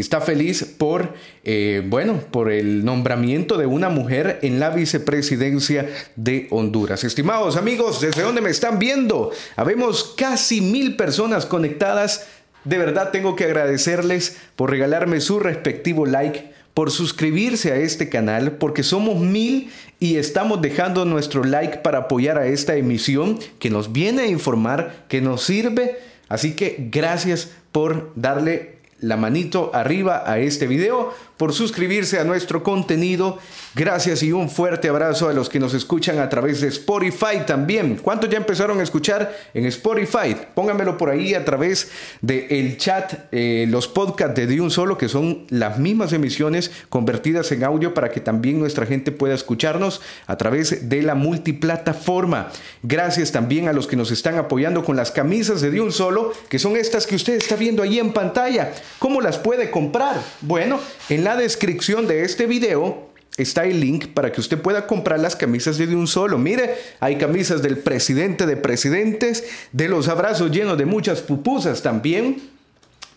está 0.00 0.20
feliz 0.20 0.64
por, 0.64 1.14
eh, 1.42 1.82
bueno, 1.86 2.20
por 2.30 2.52
el 2.52 2.84
nombramiento 2.84 3.56
de 3.56 3.66
una 3.66 3.88
mujer 3.88 4.38
en 4.42 4.60
la 4.60 4.70
vicepresidencia 4.70 5.88
de 6.16 6.46
Honduras. 6.50 7.02
Estimados 7.02 7.56
amigos, 7.56 8.00
¿desde 8.00 8.22
dónde 8.22 8.42
me 8.42 8.50
están 8.50 8.78
viendo? 8.78 9.32
Habemos 9.56 10.14
casi 10.16 10.60
mil 10.60 10.96
personas 10.96 11.46
conectadas. 11.46 12.26
De 12.64 12.78
verdad 12.78 13.10
tengo 13.10 13.36
que 13.36 13.44
agradecerles 13.44 14.36
por 14.54 14.70
regalarme 14.70 15.20
su 15.20 15.40
respectivo 15.40 16.04
like 16.04 16.56
por 16.76 16.90
suscribirse 16.90 17.72
a 17.72 17.76
este 17.76 18.10
canal, 18.10 18.58
porque 18.58 18.82
somos 18.82 19.18
mil 19.18 19.72
y 19.98 20.16
estamos 20.16 20.60
dejando 20.60 21.06
nuestro 21.06 21.42
like 21.42 21.78
para 21.78 22.00
apoyar 22.00 22.36
a 22.36 22.48
esta 22.48 22.76
emisión 22.76 23.38
que 23.58 23.70
nos 23.70 23.94
viene 23.94 24.24
a 24.24 24.26
informar, 24.26 25.06
que 25.08 25.22
nos 25.22 25.42
sirve. 25.42 25.96
Así 26.28 26.52
que 26.52 26.88
gracias 26.90 27.48
por 27.72 28.12
darle 28.14 28.75
la 29.00 29.16
manito 29.16 29.70
arriba 29.74 30.22
a 30.26 30.38
este 30.38 30.66
video 30.66 31.12
por 31.36 31.52
suscribirse 31.52 32.18
a 32.18 32.24
nuestro 32.24 32.62
contenido. 32.62 33.38
Gracias 33.74 34.22
y 34.22 34.32
un 34.32 34.48
fuerte 34.48 34.88
abrazo 34.88 35.28
a 35.28 35.34
los 35.34 35.50
que 35.50 35.60
nos 35.60 35.74
escuchan 35.74 36.18
a 36.18 36.30
través 36.30 36.62
de 36.62 36.68
Spotify 36.68 37.42
también. 37.46 37.96
¿Cuántos 37.96 38.30
ya 38.30 38.38
empezaron 38.38 38.80
a 38.80 38.82
escuchar 38.82 39.36
en 39.52 39.66
Spotify? 39.66 40.34
Pónganmelo 40.54 40.96
por 40.96 41.10
ahí 41.10 41.34
a 41.34 41.44
través 41.44 41.90
del 42.22 42.46
el 42.48 42.78
chat, 42.78 43.26
eh, 43.32 43.66
los 43.68 43.86
podcasts 43.86 44.34
de 44.34 44.46
De 44.46 44.60
Un 44.62 44.70
Solo, 44.70 44.96
que 44.96 45.08
son 45.08 45.44
las 45.50 45.78
mismas 45.78 46.14
emisiones 46.14 46.70
convertidas 46.88 47.52
en 47.52 47.64
audio 47.64 47.92
para 47.92 48.10
que 48.10 48.20
también 48.20 48.58
nuestra 48.58 48.86
gente 48.86 49.12
pueda 49.12 49.34
escucharnos 49.34 50.00
a 50.26 50.38
través 50.38 50.88
de 50.88 51.02
la 51.02 51.14
multiplataforma. 51.14 52.50
Gracias 52.82 53.30
también 53.30 53.68
a 53.68 53.74
los 53.74 53.86
que 53.86 53.96
nos 53.96 54.10
están 54.10 54.36
apoyando 54.38 54.84
con 54.84 54.96
las 54.96 55.10
camisas 55.10 55.60
de 55.60 55.70
De 55.70 55.82
Un 55.82 55.92
Solo, 55.92 56.32
que 56.48 56.58
son 56.58 56.76
estas 56.76 57.06
que 57.06 57.16
usted 57.16 57.34
está 57.34 57.56
viendo 57.56 57.82
ahí 57.82 57.98
en 57.98 58.14
pantalla. 58.14 58.72
¿Cómo 58.98 59.20
las 59.20 59.38
puede 59.38 59.70
comprar? 59.70 60.20
Bueno, 60.40 60.80
en 61.08 61.24
la 61.24 61.36
descripción 61.36 62.06
de 62.06 62.22
este 62.22 62.46
video 62.46 63.10
está 63.36 63.64
el 63.64 63.80
link 63.80 64.08
para 64.08 64.32
que 64.32 64.40
usted 64.40 64.60
pueda 64.60 64.86
comprar 64.86 65.20
las 65.20 65.36
camisas 65.36 65.78
de 65.78 65.94
un 65.94 66.06
solo. 66.06 66.38
Mire, 66.38 66.74
hay 67.00 67.16
camisas 67.16 67.62
del 67.62 67.78
presidente 67.78 68.46
de 68.46 68.56
presidentes, 68.56 69.44
de 69.72 69.88
los 69.88 70.08
abrazos 70.08 70.50
llenos 70.50 70.78
de 70.78 70.86
muchas 70.86 71.20
pupusas 71.20 71.82
también. 71.82 72.55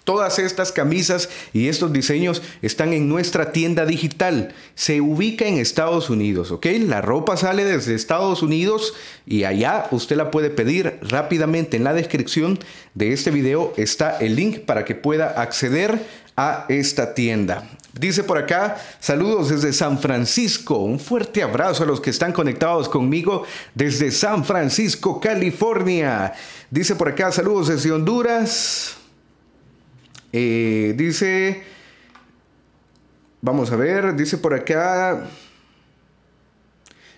Todas 0.09 0.39
estas 0.39 0.71
camisas 0.71 1.29
y 1.53 1.67
estos 1.67 1.93
diseños 1.93 2.41
están 2.63 2.93
en 2.93 3.07
nuestra 3.07 3.51
tienda 3.51 3.85
digital. 3.85 4.55
Se 4.73 5.01
ubica 5.01 5.45
en 5.45 5.59
Estados 5.59 6.09
Unidos, 6.09 6.49
¿ok? 6.49 6.65
La 6.87 6.99
ropa 6.99 7.37
sale 7.37 7.63
desde 7.63 7.93
Estados 7.93 8.41
Unidos 8.41 8.95
y 9.27 9.43
allá 9.43 9.85
usted 9.91 10.15
la 10.15 10.31
puede 10.31 10.49
pedir 10.49 10.97
rápidamente. 11.03 11.77
En 11.77 11.83
la 11.83 11.93
descripción 11.93 12.57
de 12.95 13.13
este 13.13 13.29
video 13.29 13.71
está 13.77 14.17
el 14.17 14.35
link 14.35 14.61
para 14.61 14.83
que 14.83 14.95
pueda 14.95 15.39
acceder 15.39 16.03
a 16.35 16.65
esta 16.69 17.13
tienda. 17.13 17.69
Dice 17.93 18.23
por 18.23 18.39
acá, 18.39 18.77
saludos 18.99 19.49
desde 19.49 19.73
San 19.73 19.99
Francisco. 19.99 20.77
Un 20.77 20.99
fuerte 20.99 21.43
abrazo 21.43 21.83
a 21.83 21.85
los 21.85 22.01
que 22.01 22.09
están 22.09 22.33
conectados 22.33 22.89
conmigo 22.89 23.43
desde 23.75 24.09
San 24.09 24.43
Francisco, 24.43 25.19
California. 25.19 26.33
Dice 26.71 26.95
por 26.95 27.09
acá, 27.09 27.31
saludos 27.31 27.67
desde 27.67 27.91
Honduras. 27.91 28.98
Eh, 30.31 30.93
dice, 30.95 31.63
vamos 33.41 33.71
a 33.71 33.75
ver, 33.75 34.15
dice 34.15 34.37
por 34.37 34.53
acá, 34.53 35.27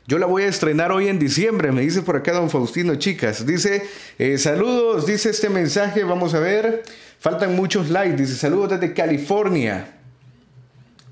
yo 0.08 0.18
la 0.18 0.26
voy 0.26 0.44
a 0.44 0.48
estrenar 0.48 0.92
hoy 0.92 1.08
en 1.08 1.20
diciembre, 1.20 1.72
me 1.72 1.82
dice 1.82 2.02
por 2.02 2.16
acá 2.16 2.34
don 2.34 2.50
Faustino, 2.50 2.96
chicas. 2.96 3.46
Dice, 3.46 3.84
eh, 4.18 4.38
saludos, 4.38 5.06
dice 5.06 5.30
este 5.30 5.50
mensaje, 5.50 6.04
vamos 6.04 6.34
a 6.34 6.40
ver, 6.40 6.84
faltan 7.20 7.56
muchos 7.56 7.90
likes, 7.90 8.16
dice, 8.16 8.36
saludos 8.36 8.72
desde 8.72 8.94
California. 8.94 9.94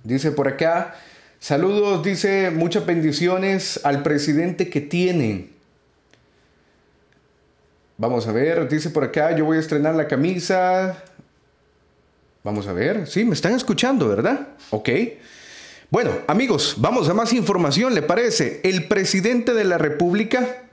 Dice 0.04 0.32
por 0.32 0.48
acá, 0.48 0.96
saludos, 1.40 2.04
dice, 2.04 2.52
muchas 2.52 2.86
bendiciones 2.86 3.80
al 3.84 4.04
presidente 4.04 4.70
que 4.70 4.82
tienen. 4.82 5.52
Vamos 7.98 8.28
a 8.28 8.32
ver, 8.32 8.70
dice 8.70 8.90
por 8.90 9.04
acá, 9.04 9.36
yo 9.36 9.44
voy 9.44 9.58
a 9.58 9.60
estrenar 9.60 9.94
la 9.96 10.08
camisa. 10.08 11.04
Vamos 12.43 12.67
a 12.67 12.73
ver, 12.73 13.08
sí, 13.08 13.25
me 13.25 13.34
están 13.34 13.54
escuchando, 13.54 14.08
¿verdad? 14.08 14.47
Ok. 14.69 14.89
Bueno, 15.89 16.12
amigos, 16.28 16.75
vamos 16.78 17.10
a 17.10 17.13
más 17.13 17.34
información, 17.34 17.93
¿le 17.95 18.02
parece? 18.02 18.62
El 18.63 18.88
presidente 18.88 19.54
de 19.54 19.63
la 19.63 19.78
República, 19.78 20.63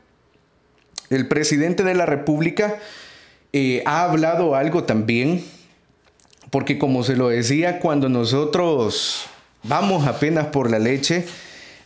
el 1.11 1.27
presidente 1.27 1.83
de 1.83 1.95
la 1.95 2.07
República 2.07 2.79
eh, 3.53 3.83
ha 3.87 4.05
hablado 4.05 4.55
algo 4.55 4.85
también 4.85 5.43
porque 6.51 6.79
como 6.79 7.03
se 7.03 7.17
lo 7.17 7.29
decía, 7.29 7.81
cuando 7.81 8.09
nosotros 8.09 9.27
vamos 9.63 10.07
apenas 10.07 10.47
por 10.47 10.71
la 10.71 10.79
leche, 10.79 11.27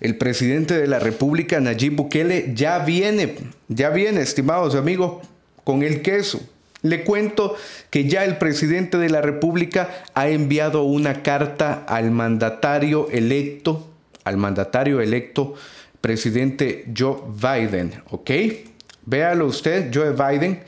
el 0.01 0.17
presidente 0.17 0.79
de 0.79 0.87
la 0.87 0.99
República, 0.99 1.61
Nayib 1.61 1.97
Bukele, 1.97 2.53
ya 2.55 2.79
viene, 2.81 3.37
ya 3.69 3.91
viene, 3.91 4.21
estimados 4.21 4.75
amigos, 4.75 5.27
con 5.65 5.83
el 5.83 6.03
queso. 6.03 6.41
Le 6.83 7.05
cuento 7.05 7.57
que 7.91 8.09
ya 8.09 8.25
el 8.25 8.39
presidente 8.39 8.97
de 8.99 9.11
la 9.11 9.21
República 9.21 10.05
ha 10.15 10.29
enviado 10.29 10.83
una 10.85 11.23
carta 11.23 11.85
al 11.87 12.11
mandatario 12.11 13.09
electo, 13.11 13.89
al 14.25 14.37
mandatario 14.37 15.01
electo, 15.01 15.55
presidente 16.01 16.87
Joe 16.97 17.19
Biden, 17.29 18.03
¿ok? 18.11 18.31
Véalo 19.05 19.47
usted, 19.47 19.91
Joe 19.93 20.13
Biden 20.13 20.61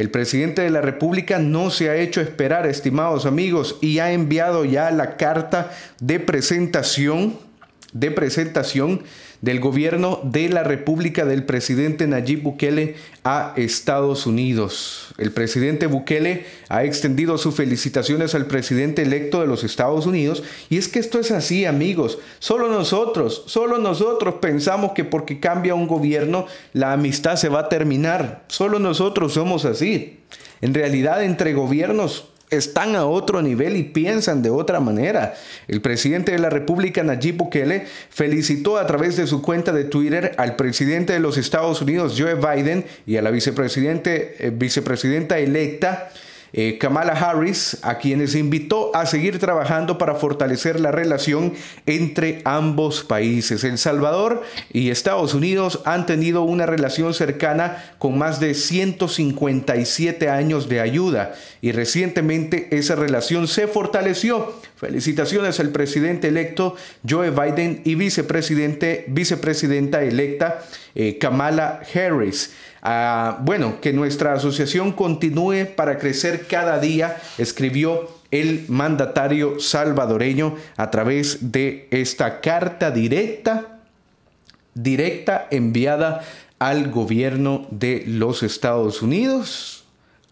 el 0.00 0.10
presidente 0.10 0.62
de 0.62 0.70
la 0.70 0.80
República 0.80 1.38
no 1.38 1.68
se 1.68 1.90
ha 1.90 1.96
hecho 1.96 2.22
esperar, 2.22 2.66
estimados 2.66 3.26
amigos, 3.26 3.76
y 3.82 3.98
ha 3.98 4.12
enviado 4.12 4.64
ya 4.64 4.90
la 4.90 5.18
carta 5.18 5.72
de 6.00 6.18
presentación, 6.18 7.36
de 7.92 8.10
presentación 8.10 9.02
del 9.40 9.60
gobierno 9.60 10.20
de 10.22 10.48
la 10.48 10.62
República 10.62 11.24
del 11.24 11.44
presidente 11.44 12.06
Nayib 12.06 12.42
Bukele 12.42 12.96
a 13.24 13.54
Estados 13.56 14.26
Unidos. 14.26 15.14
El 15.18 15.32
presidente 15.32 15.86
Bukele 15.86 16.44
ha 16.68 16.84
extendido 16.84 17.38
sus 17.38 17.54
felicitaciones 17.54 18.34
al 18.34 18.46
presidente 18.46 19.02
electo 19.02 19.40
de 19.40 19.46
los 19.46 19.64
Estados 19.64 20.06
Unidos 20.06 20.42
y 20.68 20.76
es 20.76 20.88
que 20.88 20.98
esto 20.98 21.18
es 21.18 21.30
así 21.30 21.64
amigos, 21.64 22.18
solo 22.38 22.68
nosotros, 22.68 23.44
solo 23.46 23.78
nosotros 23.78 24.34
pensamos 24.40 24.92
que 24.92 25.04
porque 25.04 25.40
cambia 25.40 25.74
un 25.74 25.86
gobierno 25.86 26.46
la 26.72 26.92
amistad 26.92 27.36
se 27.36 27.48
va 27.48 27.60
a 27.60 27.68
terminar, 27.68 28.44
solo 28.48 28.78
nosotros 28.78 29.32
somos 29.32 29.64
así. 29.64 30.18
En 30.60 30.74
realidad 30.74 31.24
entre 31.24 31.54
gobiernos 31.54 32.26
están 32.50 32.96
a 32.96 33.06
otro 33.06 33.42
nivel 33.42 33.76
y 33.76 33.84
piensan 33.84 34.42
de 34.42 34.50
otra 34.50 34.80
manera. 34.80 35.34
El 35.68 35.80
presidente 35.80 36.32
de 36.32 36.38
la 36.38 36.50
República, 36.50 37.02
Nayib 37.02 37.36
Bukele, 37.36 37.86
felicitó 38.10 38.76
a 38.76 38.86
través 38.86 39.16
de 39.16 39.26
su 39.26 39.40
cuenta 39.40 39.72
de 39.72 39.84
Twitter 39.84 40.34
al 40.36 40.56
presidente 40.56 41.12
de 41.12 41.20
los 41.20 41.38
Estados 41.38 41.80
Unidos, 41.80 42.16
Joe 42.18 42.34
Biden, 42.34 42.84
y 43.06 43.16
a 43.16 43.22
la 43.22 43.30
vicepresidente, 43.30 44.46
eh, 44.46 44.50
vicepresidenta 44.50 45.38
electa, 45.38 46.10
eh, 46.52 46.78
Kamala 46.78 47.12
Harris, 47.12 47.78
a 47.82 47.98
quienes 47.98 48.34
invitó 48.34 48.94
a 48.94 49.06
seguir 49.06 49.38
trabajando 49.38 49.98
para 49.98 50.14
fortalecer 50.14 50.80
la 50.80 50.90
relación 50.90 51.52
entre 51.86 52.42
ambos 52.44 53.04
países. 53.04 53.64
El 53.64 53.78
Salvador 53.78 54.42
y 54.72 54.90
Estados 54.90 55.34
Unidos 55.34 55.80
han 55.84 56.06
tenido 56.06 56.42
una 56.42 56.66
relación 56.66 57.14
cercana 57.14 57.94
con 57.98 58.18
más 58.18 58.40
de 58.40 58.54
157 58.54 60.28
años 60.28 60.68
de 60.68 60.80
ayuda 60.80 61.34
y 61.60 61.72
recientemente 61.72 62.68
esa 62.70 62.96
relación 62.96 63.46
se 63.48 63.66
fortaleció. 63.66 64.52
Felicitaciones 64.76 65.60
al 65.60 65.70
presidente 65.70 66.28
electo 66.28 66.74
Joe 67.08 67.30
Biden 67.30 67.82
y 67.84 67.96
vicepresidente, 67.96 69.04
vicepresidenta 69.08 70.02
electa 70.02 70.62
eh, 70.94 71.18
Kamala 71.18 71.82
Harris. 71.94 72.52
Ah, 72.82 73.38
bueno, 73.42 73.80
que 73.80 73.92
nuestra 73.92 74.32
asociación 74.32 74.92
continúe 74.92 75.66
para 75.76 75.98
crecer 75.98 76.46
cada 76.46 76.78
día, 76.78 77.16
escribió 77.38 78.08
el 78.30 78.64
mandatario 78.68 79.58
salvadoreño 79.60 80.56
a 80.76 80.90
través 80.90 81.52
de 81.52 81.88
esta 81.90 82.40
carta 82.40 82.90
directa, 82.90 83.80
directa 84.74 85.46
enviada 85.50 86.22
al 86.58 86.90
gobierno 86.90 87.66
de 87.70 88.04
los 88.06 88.42
Estados 88.42 89.02
Unidos 89.02 89.79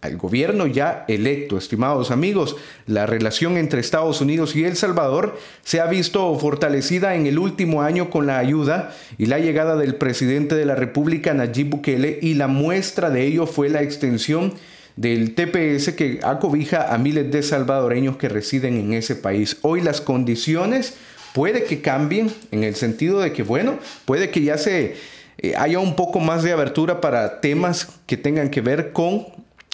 al 0.00 0.16
gobierno 0.16 0.66
ya 0.66 1.04
electo. 1.08 1.58
Estimados 1.58 2.10
amigos, 2.10 2.56
la 2.86 3.06
relación 3.06 3.56
entre 3.56 3.80
Estados 3.80 4.20
Unidos 4.20 4.54
y 4.54 4.64
El 4.64 4.76
Salvador 4.76 5.38
se 5.62 5.80
ha 5.80 5.86
visto 5.86 6.38
fortalecida 6.38 7.14
en 7.14 7.26
el 7.26 7.38
último 7.38 7.82
año 7.82 8.10
con 8.10 8.26
la 8.26 8.38
ayuda 8.38 8.94
y 9.18 9.26
la 9.26 9.38
llegada 9.38 9.76
del 9.76 9.96
presidente 9.96 10.54
de 10.54 10.66
la 10.66 10.74
República, 10.74 11.34
Nayib 11.34 11.70
Bukele, 11.70 12.18
y 12.22 12.34
la 12.34 12.46
muestra 12.46 13.10
de 13.10 13.26
ello 13.26 13.46
fue 13.46 13.68
la 13.68 13.82
extensión 13.82 14.54
del 14.96 15.34
TPS 15.34 15.92
que 15.92 16.20
acobija 16.24 16.92
a 16.92 16.98
miles 16.98 17.30
de 17.30 17.42
salvadoreños 17.42 18.16
que 18.16 18.28
residen 18.28 18.78
en 18.78 18.92
ese 18.92 19.14
país. 19.14 19.58
Hoy 19.62 19.80
las 19.80 20.00
condiciones 20.00 20.94
puede 21.34 21.64
que 21.64 21.80
cambien 21.80 22.32
en 22.50 22.64
el 22.64 22.74
sentido 22.74 23.20
de 23.20 23.32
que, 23.32 23.44
bueno, 23.44 23.78
puede 24.04 24.30
que 24.30 24.42
ya 24.42 24.58
se 24.58 24.96
eh, 25.38 25.54
haya 25.56 25.78
un 25.78 25.94
poco 25.94 26.18
más 26.18 26.42
de 26.42 26.52
abertura 26.52 27.00
para 27.00 27.40
temas 27.40 28.00
que 28.06 28.16
tengan 28.16 28.48
que 28.50 28.60
ver 28.60 28.92
con 28.92 29.26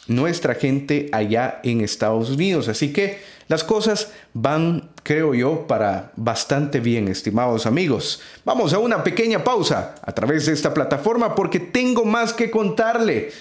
nuestra 0.07 0.55
gente 0.55 1.09
allá 1.13 1.61
en 1.63 1.81
Estados 1.81 2.31
Unidos. 2.31 2.69
Así 2.69 2.93
que 2.93 3.21
las 3.49 3.65
cosas 3.65 4.13
van, 4.33 4.91
creo 5.03 5.35
yo, 5.35 5.67
para 5.67 6.13
bastante 6.17 6.81
bien, 6.81 7.09
estimados 7.09 7.67
amigos. 7.67 8.21
Vamos 8.45 8.73
a 8.73 8.79
una 8.79 9.05
pequeña 9.05 9.45
pausa 9.45 9.95
a 10.03 10.13
través 10.13 10.47
de 10.47 10.53
esta 10.53 10.73
plataforma 10.73 11.35
porque 11.35 11.61
tengo 11.61 12.05
más 12.05 12.33
que 12.33 12.51
contarle. 12.51 13.33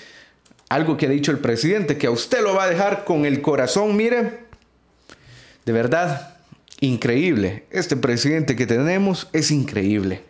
Algo 0.69 0.97
que 0.97 1.05
ha 1.05 1.09
dicho 1.09 1.31
el 1.31 1.39
presidente, 1.39 1.97
que 1.97 2.07
a 2.07 2.11
usted 2.11 2.41
lo 2.41 2.55
va 2.55 2.63
a 2.63 2.69
dejar 2.69 3.05
con 3.05 3.25
el 3.25 3.41
corazón, 3.41 3.95
mire. 3.95 4.43
De 5.65 5.71
verdad, 5.71 6.37
increíble. 6.79 7.65
Este 7.69 7.95
presidente 7.95 8.55
que 8.55 8.65
tenemos 8.65 9.27
es 9.33 9.51
increíble. 9.51 10.23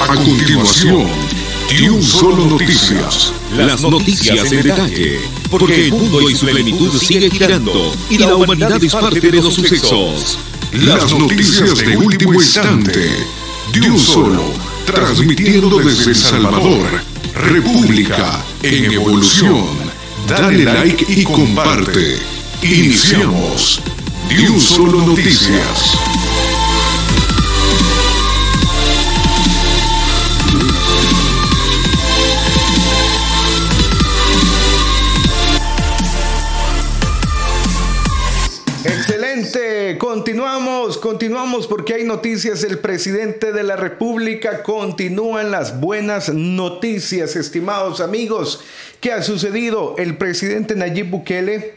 A 0.00 0.06
continuación 0.06 1.06
un 1.90 2.02
solo 2.02 2.46
noticias. 2.46 3.32
Las 3.56 3.82
noticias 3.82 4.52
en 4.52 4.62
detalle. 4.62 5.20
Porque 5.50 5.86
el 5.86 5.92
mundo 5.92 6.30
y 6.30 6.34
su 6.34 6.46
plenitud 6.46 6.90
sigue 6.98 7.30
girando 7.30 7.92
y 8.08 8.18
la 8.18 8.34
humanidad 8.34 8.82
es 8.82 8.92
parte 8.92 9.20
de 9.20 9.42
los 9.42 9.54
sucesos. 9.54 10.38
Las 10.72 11.12
noticias 11.12 11.78
de 11.78 11.96
último 11.96 12.34
instante. 12.34 13.10
De 13.72 13.90
un 13.90 13.98
solo. 13.98 14.44
Transmitiendo 14.86 15.78
desde 15.78 16.10
El 16.10 16.16
Salvador. 16.16 16.86
República 17.34 18.44
en 18.62 18.92
evolución. 18.92 19.66
Dale 20.28 20.64
like 20.64 21.04
y 21.08 21.24
comparte. 21.24 22.18
Iniciamos. 22.62 23.80
De 24.28 24.50
un 24.50 24.60
solo 24.60 25.04
noticias. 25.06 26.15
Continuamos, 40.26 40.98
continuamos 40.98 41.68
porque 41.68 41.94
hay 41.94 42.02
noticias. 42.02 42.64
El 42.64 42.80
presidente 42.80 43.52
de 43.52 43.62
la 43.62 43.76
República 43.76 44.64
continúan 44.64 45.52
las 45.52 45.78
buenas 45.78 46.34
noticias, 46.34 47.36
estimados 47.36 48.00
amigos. 48.00 48.60
¿Qué 48.98 49.12
ha 49.12 49.22
sucedido? 49.22 49.94
El 49.98 50.16
presidente 50.16 50.74
Nayib 50.74 51.10
Bukele 51.10 51.76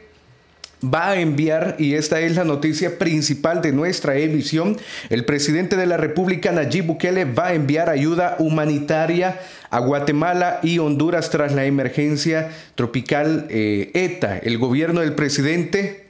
va 0.84 1.10
a 1.10 1.20
enviar, 1.20 1.76
y 1.78 1.94
esta 1.94 2.22
es 2.22 2.36
la 2.36 2.44
noticia 2.44 2.98
principal 2.98 3.62
de 3.62 3.72
nuestra 3.72 4.18
emisión, 4.18 4.80
el 5.12 5.26
presidente 5.26 5.76
de 5.76 5.86
la 5.86 5.98
República, 5.98 6.52
Nayib 6.52 6.86
Bukele, 6.88 7.26
va 7.26 7.50
a 7.50 7.54
enviar 7.54 7.88
ayuda 7.88 8.36
humanitaria 8.40 9.40
a 9.70 9.78
Guatemala 9.78 10.60
y 10.64 10.80
Honduras 10.80 11.30
tras 11.30 11.54
la 11.54 11.66
emergencia 11.66 12.50
tropical 12.74 13.46
eh, 13.52 13.92
ETA. 13.94 14.40
El 14.40 14.58
gobierno 14.58 15.02
del 15.02 15.14
presidente 15.14 16.09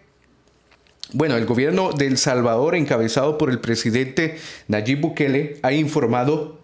bueno, 1.14 1.38
el 1.38 1.46
gobierno 1.46 1.92
de 1.92 2.08
El 2.08 2.18
Salvador, 2.18 2.76
encabezado 2.76 3.38
por 3.38 3.50
el 3.50 3.60
presidente 3.60 4.38
Nayib 4.68 5.02
Bukele, 5.02 5.58
ha 5.64 5.74
informado 5.74 6.59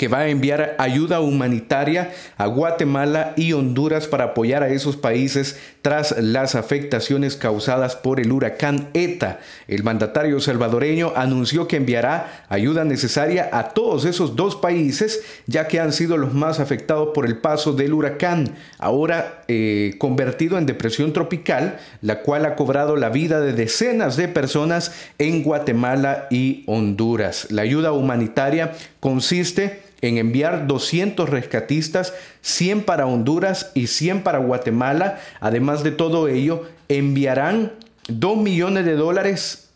que 0.00 0.08
va 0.08 0.20
a 0.20 0.28
enviar 0.28 0.76
ayuda 0.78 1.20
humanitaria 1.20 2.10
a 2.38 2.46
Guatemala 2.46 3.34
y 3.36 3.52
Honduras 3.52 4.06
para 4.06 4.24
apoyar 4.24 4.62
a 4.62 4.70
esos 4.70 4.96
países 4.96 5.58
tras 5.82 6.16
las 6.18 6.54
afectaciones 6.54 7.36
causadas 7.36 7.96
por 7.96 8.18
el 8.18 8.32
huracán 8.32 8.88
ETA. 8.94 9.40
El 9.68 9.82
mandatario 9.82 10.40
salvadoreño 10.40 11.12
anunció 11.16 11.68
que 11.68 11.76
enviará 11.76 12.46
ayuda 12.48 12.84
necesaria 12.84 13.50
a 13.52 13.74
todos 13.74 14.06
esos 14.06 14.36
dos 14.36 14.56
países, 14.56 15.20
ya 15.46 15.68
que 15.68 15.80
han 15.80 15.92
sido 15.92 16.16
los 16.16 16.32
más 16.32 16.60
afectados 16.60 17.10
por 17.12 17.26
el 17.26 17.36
paso 17.36 17.74
del 17.74 17.92
huracán, 17.92 18.54
ahora 18.78 19.42
eh, 19.48 19.96
convertido 19.98 20.56
en 20.56 20.64
depresión 20.64 21.12
tropical, 21.12 21.78
la 22.00 22.22
cual 22.22 22.46
ha 22.46 22.56
cobrado 22.56 22.96
la 22.96 23.10
vida 23.10 23.42
de 23.42 23.52
decenas 23.52 24.16
de 24.16 24.28
personas 24.28 24.92
en 25.18 25.42
Guatemala 25.42 26.26
y 26.30 26.64
Honduras. 26.66 27.48
La 27.50 27.60
ayuda 27.60 27.92
humanitaria 27.92 28.72
consiste 28.98 29.89
en 30.02 30.18
enviar 30.18 30.66
200 30.66 31.28
rescatistas, 31.28 32.14
100 32.42 32.82
para 32.84 33.06
Honduras 33.06 33.70
y 33.74 33.86
100 33.86 34.22
para 34.22 34.38
Guatemala. 34.38 35.20
Además 35.40 35.82
de 35.82 35.90
todo 35.92 36.28
ello, 36.28 36.64
enviarán 36.88 37.72
2 38.08 38.36
millones 38.38 38.84
de 38.84 38.94
dólares. 38.94 39.70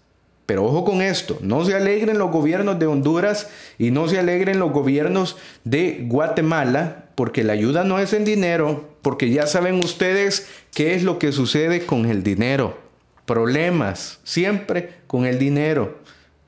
Pero 0.46 0.64
ojo 0.64 0.84
con 0.84 1.00
esto, 1.00 1.38
no 1.40 1.64
se 1.64 1.74
alegren 1.74 2.18
los 2.18 2.30
gobiernos 2.30 2.78
de 2.78 2.86
Honduras 2.86 3.48
y 3.78 3.90
no 3.90 4.08
se 4.08 4.18
alegren 4.18 4.58
los 4.58 4.72
gobiernos 4.72 5.38
de 5.64 6.04
Guatemala, 6.06 7.06
porque 7.14 7.44
la 7.44 7.54
ayuda 7.54 7.84
no 7.84 7.98
es 7.98 8.12
en 8.12 8.26
dinero, 8.26 8.90
porque 9.00 9.30
ya 9.30 9.46
saben 9.46 9.76
ustedes 9.76 10.48
qué 10.74 10.94
es 10.94 11.02
lo 11.02 11.18
que 11.18 11.32
sucede 11.32 11.86
con 11.86 12.04
el 12.06 12.22
dinero. 12.22 12.76
Problemas, 13.24 14.20
siempre 14.24 14.90
con 15.06 15.24
el 15.24 15.38
dinero. 15.38 15.98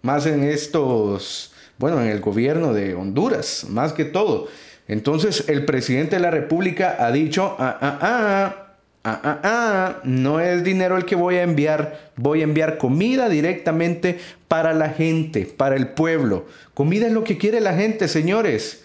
Más 0.03 0.27
en 0.27 0.45
estos 0.45 1.55
bueno, 1.79 2.01
en 2.03 2.09
el 2.09 2.21
gobierno 2.21 2.73
de 2.73 2.95
Honduras, 2.95 3.67
más 3.69 3.93
que 3.93 4.05
todo. 4.05 4.49
Entonces 4.89 5.45
el 5.49 5.65
presidente 5.65 6.17
de 6.17 6.23
la 6.23 6.31
República 6.31 6.97
ha 6.99 7.11
dicho, 7.11 7.57
ah, 7.59 7.79
ah, 7.81 7.99
ah, 8.01 8.67
ah, 9.05 9.21
ah, 9.23 9.41
ah, 9.43 10.01
no 10.05 10.41
es 10.41 10.63
dinero 10.63 10.97
el 10.97 11.05
que 11.05 11.17
voy 11.17 11.37
a 11.37 11.43
enviar, 11.43 12.13
voy 12.17 12.41
a 12.41 12.45
enviar 12.45 12.79
comida 12.79 13.29
directamente 13.29 14.19
para 14.49 14.73
la 14.73 14.91
gente, 14.91 15.45
para 15.45 15.77
el 15.77 15.89
pueblo. 15.89 16.47
Comida 16.75 17.07
es 17.07 17.13
lo 17.13 17.25
que 17.25 17.39
quiere 17.39 17.61
la 17.61 17.75
gente, 17.75 18.09
señores. 18.09 18.85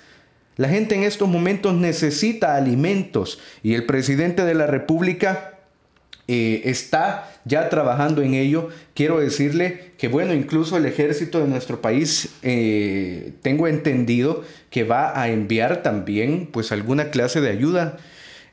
La 0.57 0.67
gente 0.67 0.95
en 0.95 1.03
estos 1.03 1.29
momentos 1.29 1.73
necesita 1.75 2.55
alimentos 2.55 3.39
y 3.63 3.73
el 3.73 3.85
presidente 3.85 4.43
de 4.43 4.53
la 4.53 4.67
República 4.67 5.50
eh, 6.27 6.61
está 6.65 7.29
ya 7.45 7.69
trabajando 7.69 8.21
en 8.21 8.33
ello. 8.35 8.69
Quiero 8.93 9.19
decirle 9.19 9.91
que, 9.97 10.07
bueno, 10.07 10.33
incluso 10.33 10.77
el 10.77 10.85
ejército 10.85 11.39
de 11.39 11.47
nuestro 11.47 11.81
país, 11.81 12.29
eh, 12.43 13.33
tengo 13.41 13.67
entendido 13.67 14.43
que 14.69 14.83
va 14.83 15.19
a 15.19 15.29
enviar 15.29 15.83
también, 15.83 16.47
pues, 16.51 16.71
alguna 16.71 17.09
clase 17.09 17.41
de 17.41 17.49
ayuda. 17.49 17.97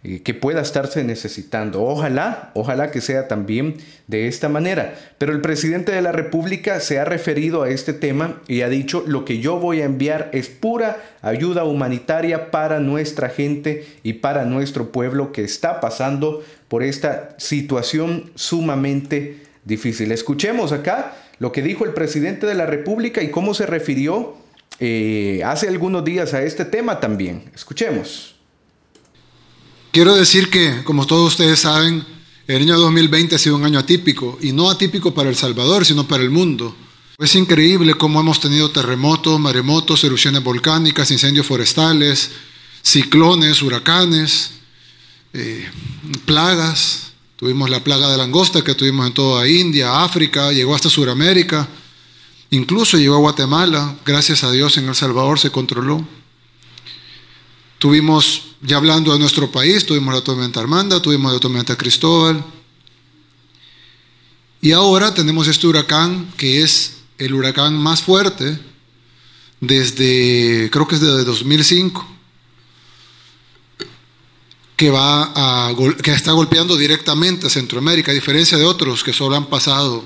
eh, 0.04 0.22
que 0.22 0.32
pueda 0.32 0.60
estarse 0.60 1.02
necesitando. 1.02 1.82
Ojalá, 1.82 2.52
ojalá 2.54 2.92
que 2.92 3.00
sea 3.00 3.26
también 3.26 3.74
de 4.06 4.28
esta 4.28 4.48
manera. 4.48 4.94
Pero 5.18 5.32
el 5.32 5.40
presidente 5.40 5.90
de 5.90 6.00
la 6.00 6.12
República 6.12 6.78
se 6.78 7.00
ha 7.00 7.04
referido 7.04 7.64
a 7.64 7.68
este 7.70 7.92
tema 7.92 8.40
y 8.46 8.62
ha 8.62 8.68
dicho, 8.68 9.02
lo 9.08 9.24
que 9.24 9.40
yo 9.40 9.58
voy 9.58 9.80
a 9.80 9.86
enviar 9.86 10.30
es 10.32 10.48
pura 10.48 10.98
ayuda 11.20 11.64
humanitaria 11.64 12.52
para 12.52 12.78
nuestra 12.78 13.28
gente 13.28 13.86
y 14.04 14.14
para 14.14 14.44
nuestro 14.44 14.92
pueblo 14.92 15.32
que 15.32 15.42
está 15.42 15.80
pasando 15.80 16.44
por 16.68 16.82
esta 16.82 17.34
situación 17.38 18.30
sumamente 18.34 19.42
difícil. 19.64 20.12
Escuchemos 20.12 20.72
acá 20.72 21.16
lo 21.38 21.52
que 21.52 21.62
dijo 21.62 21.84
el 21.84 21.92
presidente 21.92 22.46
de 22.46 22.54
la 22.54 22.66
República 22.66 23.22
y 23.22 23.30
cómo 23.30 23.54
se 23.54 23.66
refirió 23.66 24.36
eh, 24.80 25.42
hace 25.44 25.68
algunos 25.68 26.04
días 26.04 26.34
a 26.34 26.42
este 26.42 26.64
tema 26.64 27.00
también. 27.00 27.50
Escuchemos. 27.54 28.34
Quiero 29.90 30.14
decir 30.14 30.50
que, 30.50 30.82
como 30.84 31.06
todos 31.06 31.32
ustedes 31.32 31.60
saben, 31.60 32.04
el 32.46 32.62
año 32.62 32.78
2020 32.78 33.34
ha 33.34 33.38
sido 33.38 33.56
un 33.56 33.64
año 33.64 33.78
atípico, 33.78 34.38
y 34.40 34.52
no 34.52 34.70
atípico 34.70 35.14
para 35.14 35.28
El 35.28 35.36
Salvador, 35.36 35.84
sino 35.84 36.06
para 36.06 36.22
el 36.22 36.30
mundo. 36.30 36.74
Es 37.18 37.34
increíble 37.34 37.94
cómo 37.94 38.20
hemos 38.20 38.40
tenido 38.40 38.70
terremotos, 38.70 39.40
maremotos, 39.40 40.04
erupciones 40.04 40.44
volcánicas, 40.44 41.10
incendios 41.10 41.46
forestales, 41.46 42.30
ciclones, 42.82 43.60
huracanes, 43.60 44.57
eh, 45.32 45.68
plagas. 46.24 47.12
Tuvimos 47.36 47.70
la 47.70 47.84
plaga 47.84 48.10
de 48.10 48.16
langosta 48.16 48.62
que 48.62 48.74
tuvimos 48.74 49.06
en 49.06 49.14
toda 49.14 49.48
India, 49.48 50.02
África, 50.02 50.50
llegó 50.52 50.74
hasta 50.74 50.90
Sudamérica, 50.90 51.68
incluso 52.50 52.98
llegó 52.98 53.14
a 53.14 53.20
Guatemala. 53.20 53.96
Gracias 54.04 54.42
a 54.42 54.50
Dios 54.50 54.76
en 54.76 54.88
El 54.88 54.94
Salvador 54.94 55.38
se 55.38 55.50
controló. 55.50 56.04
Tuvimos, 57.78 58.42
ya 58.60 58.76
hablando 58.76 59.12
de 59.12 59.20
nuestro 59.20 59.52
país, 59.52 59.86
tuvimos 59.86 60.12
la 60.12 60.20
tormenta 60.20 60.58
Armanda, 60.58 61.00
tuvimos 61.00 61.32
la 61.32 61.38
tormenta 61.38 61.76
Cristóbal. 61.76 62.44
Y 64.60 64.72
ahora 64.72 65.14
tenemos 65.14 65.46
este 65.46 65.68
huracán 65.68 66.32
que 66.36 66.62
es 66.62 66.96
el 67.18 67.34
huracán 67.34 67.78
más 67.78 68.02
fuerte 68.02 68.58
desde, 69.60 70.70
creo 70.70 70.86
que 70.86 70.96
es 70.96 71.00
desde 71.00 71.24
2005, 71.24 72.06
que, 74.78 74.90
va 74.90 75.74
que 76.04 76.12
está 76.12 76.30
golpeando 76.30 76.76
directamente 76.76 77.48
a 77.48 77.50
Centroamérica, 77.50 78.12
a 78.12 78.14
diferencia 78.14 78.56
de 78.56 78.64
otros 78.64 79.02
que 79.02 79.12
solo 79.12 79.34
han 79.34 79.46
pasado, 79.46 80.04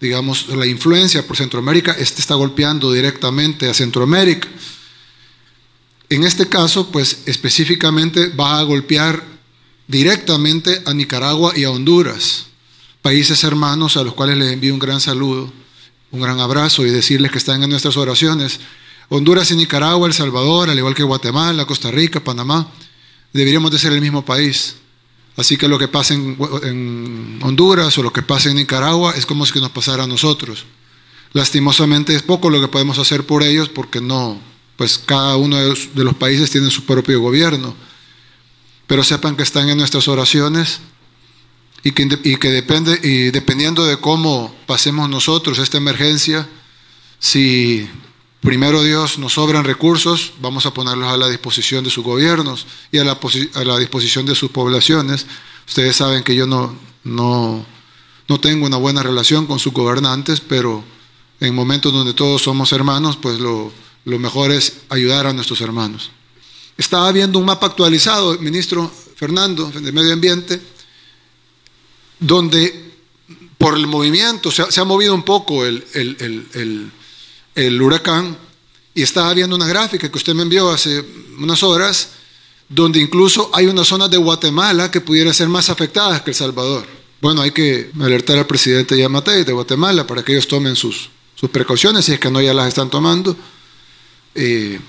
digamos, 0.00 0.46
la 0.50 0.66
influencia 0.66 1.26
por 1.26 1.36
Centroamérica, 1.36 1.96
este 1.98 2.20
está 2.20 2.36
golpeando 2.36 2.92
directamente 2.92 3.68
a 3.68 3.74
Centroamérica. 3.74 4.46
En 6.08 6.22
este 6.22 6.48
caso, 6.48 6.92
pues 6.92 7.22
específicamente 7.26 8.28
va 8.28 8.60
a 8.60 8.62
golpear 8.62 9.20
directamente 9.88 10.80
a 10.86 10.94
Nicaragua 10.94 11.52
y 11.56 11.64
a 11.64 11.72
Honduras, 11.72 12.46
países 13.02 13.42
hermanos 13.42 13.96
a 13.96 14.04
los 14.04 14.14
cuales 14.14 14.38
les 14.38 14.52
envío 14.52 14.74
un 14.74 14.78
gran 14.78 15.00
saludo, 15.00 15.52
un 16.12 16.20
gran 16.20 16.38
abrazo 16.38 16.86
y 16.86 16.90
decirles 16.90 17.32
que 17.32 17.38
están 17.38 17.64
en 17.64 17.70
nuestras 17.70 17.96
oraciones. 17.96 18.60
Honduras 19.08 19.50
y 19.50 19.56
Nicaragua, 19.56 20.06
El 20.06 20.14
Salvador, 20.14 20.70
al 20.70 20.78
igual 20.78 20.94
que 20.94 21.02
Guatemala, 21.02 21.66
Costa 21.66 21.90
Rica, 21.90 22.22
Panamá, 22.22 22.70
deberíamos 23.34 23.70
de 23.70 23.78
ser 23.78 23.92
el 23.92 24.00
mismo 24.00 24.24
país. 24.24 24.76
Así 25.36 25.56
que 25.56 25.68
lo 25.68 25.78
que 25.78 25.88
pasa 25.88 26.14
en, 26.14 27.38
Honduras 27.42 27.98
o 27.98 28.02
lo 28.02 28.12
que 28.12 28.22
pasa 28.22 28.48
en 28.48 28.56
Nicaragua 28.56 29.12
es 29.16 29.26
como 29.26 29.44
si 29.44 29.60
nos 29.60 29.72
pasara 29.72 30.04
a 30.04 30.06
nosotros. 30.06 30.64
Lastimosamente 31.32 32.14
es 32.14 32.22
poco 32.22 32.48
lo 32.48 32.60
que 32.60 32.68
podemos 32.68 32.98
hacer 32.98 33.26
por 33.26 33.42
ellos 33.42 33.68
porque 33.68 34.00
no, 34.00 34.40
pues 34.76 34.98
cada 34.98 35.36
uno 35.36 35.56
de 35.56 36.04
los, 36.04 36.14
países 36.14 36.50
tiene 36.50 36.70
su 36.70 36.84
propio 36.84 37.20
gobierno. 37.20 37.74
Pero 38.86 39.02
sepan 39.02 39.36
que 39.36 39.42
están 39.42 39.68
en 39.68 39.78
nuestras 39.78 40.06
oraciones 40.06 40.80
y 41.82 41.90
que, 41.90 42.08
que 42.08 42.50
depende, 42.50 43.00
y 43.02 43.30
dependiendo 43.30 43.84
de 43.84 43.96
cómo 43.96 44.54
pasemos 44.66 45.08
nosotros 45.08 45.58
esta 45.58 45.78
emergencia, 45.78 46.48
si 47.18 47.88
primero 48.44 48.82
Dios 48.82 49.18
nos 49.18 49.32
sobran 49.32 49.64
recursos, 49.64 50.34
vamos 50.40 50.66
a 50.66 50.74
ponerlos 50.74 51.12
a 51.12 51.16
la 51.16 51.28
disposición 51.28 51.82
de 51.82 51.90
sus 51.90 52.04
gobiernos 52.04 52.66
y 52.92 52.98
a 52.98 53.04
la, 53.04 53.78
disposición 53.78 54.26
de 54.26 54.34
sus 54.34 54.50
poblaciones. 54.50 55.26
Ustedes 55.66 55.96
saben 55.96 56.22
que 56.22 56.36
yo 56.36 56.46
no, 56.46 56.76
no, 57.02 57.64
no 58.28 58.40
tengo 58.40 58.66
una 58.66 58.76
buena 58.76 59.02
relación 59.02 59.46
con 59.46 59.58
sus 59.58 59.72
gobernantes, 59.72 60.40
pero 60.40 60.84
en 61.40 61.54
momentos 61.54 61.92
donde 61.92 62.12
todos 62.12 62.42
somos 62.42 62.72
hermanos, 62.72 63.16
pues 63.16 63.40
lo, 63.40 63.72
lo 64.04 64.18
mejor 64.18 64.52
es 64.52 64.82
ayudar 64.90 65.26
a 65.26 65.32
nuestros 65.32 65.60
hermanos. 65.62 66.10
Estaba 66.76 67.10
viendo 67.12 67.38
un 67.38 67.46
mapa 67.46 67.66
actualizado, 67.66 68.38
ministro 68.38 68.90
Fernando, 69.16 69.70
de 69.70 69.92
Medio 69.92 70.12
Ambiente, 70.12 70.60
donde 72.20 72.92
por 73.56 73.76
el 73.76 73.86
movimiento 73.86 74.50
se 74.50 74.80
ha, 74.80 74.84
movido 74.84 75.14
un 75.14 75.22
poco 75.22 75.64
el, 75.64 75.84
el, 75.94 76.90
huracán 77.56 78.36
y 78.94 79.02
estaba 79.02 79.32
viendo 79.34 79.56
una 79.56 79.66
gráfica 79.66 80.10
que 80.10 80.18
usted 80.18 80.34
me 80.34 80.42
envió 80.42 80.70
hace 80.70 81.04
unas 81.38 81.62
horas, 81.62 82.10
donde 82.68 83.00
incluso 83.00 83.50
hay 83.52 83.66
una 83.66 83.84
zona 83.84 84.08
de 84.08 84.16
Guatemala 84.16 84.90
que 84.90 85.00
pudiera 85.00 85.32
ser 85.32 85.48
más 85.48 85.70
afectadas 85.70 86.22
que 86.22 86.30
El 86.30 86.36
Salvador. 86.36 86.86
Bueno, 87.20 87.42
hay 87.42 87.50
que 87.50 87.90
alertar 88.00 88.38
al 88.38 88.46
presidente 88.46 88.98
Yamatei 88.98 89.44
de 89.44 89.52
Guatemala 89.52 90.06
para 90.06 90.22
que 90.22 90.32
ellos 90.32 90.46
tomen 90.46 90.76
sus, 90.76 91.10
sus 91.34 91.50
precauciones, 91.50 92.04
si 92.04 92.12
es 92.12 92.20
que 92.20 92.30
no 92.30 92.40
ya 92.40 92.54
las 92.54 92.68
están 92.68 92.90
tomando 92.90 93.36
eh, 94.34 94.80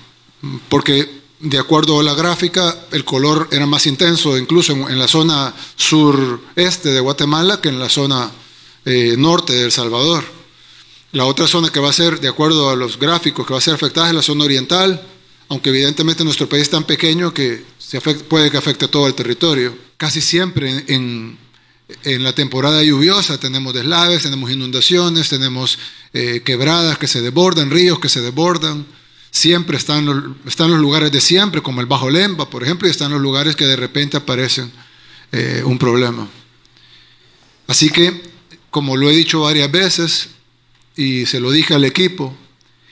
porque 0.68 1.08
de 1.38 1.58
acuerdo 1.58 2.00
a 2.00 2.02
la 2.02 2.14
gráfica, 2.14 2.86
el 2.92 3.04
color 3.04 3.48
era 3.52 3.66
más 3.66 3.86
intenso 3.86 4.36
incluso 4.36 4.72
en, 4.72 4.98
la 4.98 5.06
zona 5.06 5.54
sureste 5.76 6.90
de 6.90 7.00
Guatemala 7.00 7.60
que 7.60 7.68
en 7.68 7.78
la 7.78 7.88
zona 7.88 8.30
eh, 8.84 9.14
norte 9.18 9.52
de 9.52 9.64
El 9.64 9.72
Salvador. 9.72 10.24
La 11.16 11.24
otra 11.24 11.48
zona 11.48 11.70
que 11.70 11.80
va 11.80 11.88
a 11.88 11.94
ser, 11.94 12.20
de 12.20 12.28
acuerdo 12.28 12.68
a 12.68 12.76
los 12.76 12.98
gráficos, 12.98 13.46
que 13.46 13.54
va 13.54 13.58
a 13.58 13.62
ser 13.62 13.72
afectada 13.72 14.08
es 14.08 14.14
la 14.14 14.20
zona 14.20 14.44
oriental, 14.44 15.02
aunque 15.48 15.70
evidentemente 15.70 16.22
nuestro 16.24 16.46
país 16.46 16.64
es 16.64 16.68
tan 16.70 16.84
pequeño 16.84 17.32
que 17.32 17.64
se 17.78 18.02
puede 18.02 18.50
que 18.50 18.58
afecte 18.58 18.86
todo 18.86 19.06
el 19.06 19.14
territorio. 19.14 19.74
Casi 19.96 20.20
siempre 20.20 20.84
en, 20.88 21.38
en 22.04 22.22
la 22.22 22.34
temporada 22.34 22.84
lluviosa 22.84 23.40
tenemos 23.40 23.72
deslaves, 23.72 24.24
tenemos 24.24 24.50
inundaciones, 24.50 25.30
tenemos 25.30 25.78
eh, 26.12 26.42
quebradas 26.44 26.98
que 26.98 27.06
se 27.06 27.22
desbordan, 27.22 27.70
ríos 27.70 27.98
que 27.98 28.10
se 28.10 28.20
desbordan 28.20 28.84
siempre 29.30 29.78
están 29.78 30.04
los, 30.04 30.22
están 30.46 30.70
los 30.70 30.80
lugares 30.80 31.10
de 31.12 31.22
siempre, 31.22 31.62
como 31.62 31.80
el 31.80 31.86
Bajo 31.86 32.10
Lemba, 32.10 32.50
por 32.50 32.62
ejemplo, 32.62 32.88
y 32.88 32.90
están 32.90 33.10
los 33.10 33.22
lugares 33.22 33.56
que 33.56 33.64
de 33.64 33.76
repente 33.76 34.18
aparecen 34.18 34.70
eh, 35.32 35.62
un 35.64 35.78
problema. 35.78 36.28
Así 37.66 37.88
que, 37.88 38.22
como 38.70 38.98
lo 38.98 39.08
he 39.08 39.16
dicho 39.16 39.40
varias 39.40 39.72
veces, 39.72 40.35
y 40.96 41.26
se 41.26 41.40
lo 41.40 41.50
dije 41.50 41.74
al 41.74 41.84
equipo, 41.84 42.34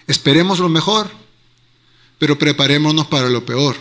esperemos 0.06 0.58
lo 0.58 0.68
mejor, 0.68 1.08
pero 2.18 2.38
preparémonos 2.38 3.06
para 3.06 3.28
lo 3.28 3.44
peor. 3.44 3.76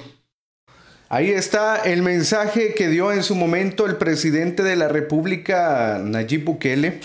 Ahí 1.10 1.30
está 1.30 1.76
el 1.76 2.02
mensaje 2.02 2.74
que 2.74 2.88
dio 2.88 3.12
en 3.12 3.22
su 3.22 3.36
momento 3.36 3.86
el 3.86 3.98
presidente 3.98 4.64
de 4.64 4.76
la 4.76 4.88
República, 4.88 6.02
Nayib 6.04 6.46
Bukele. 6.46 7.02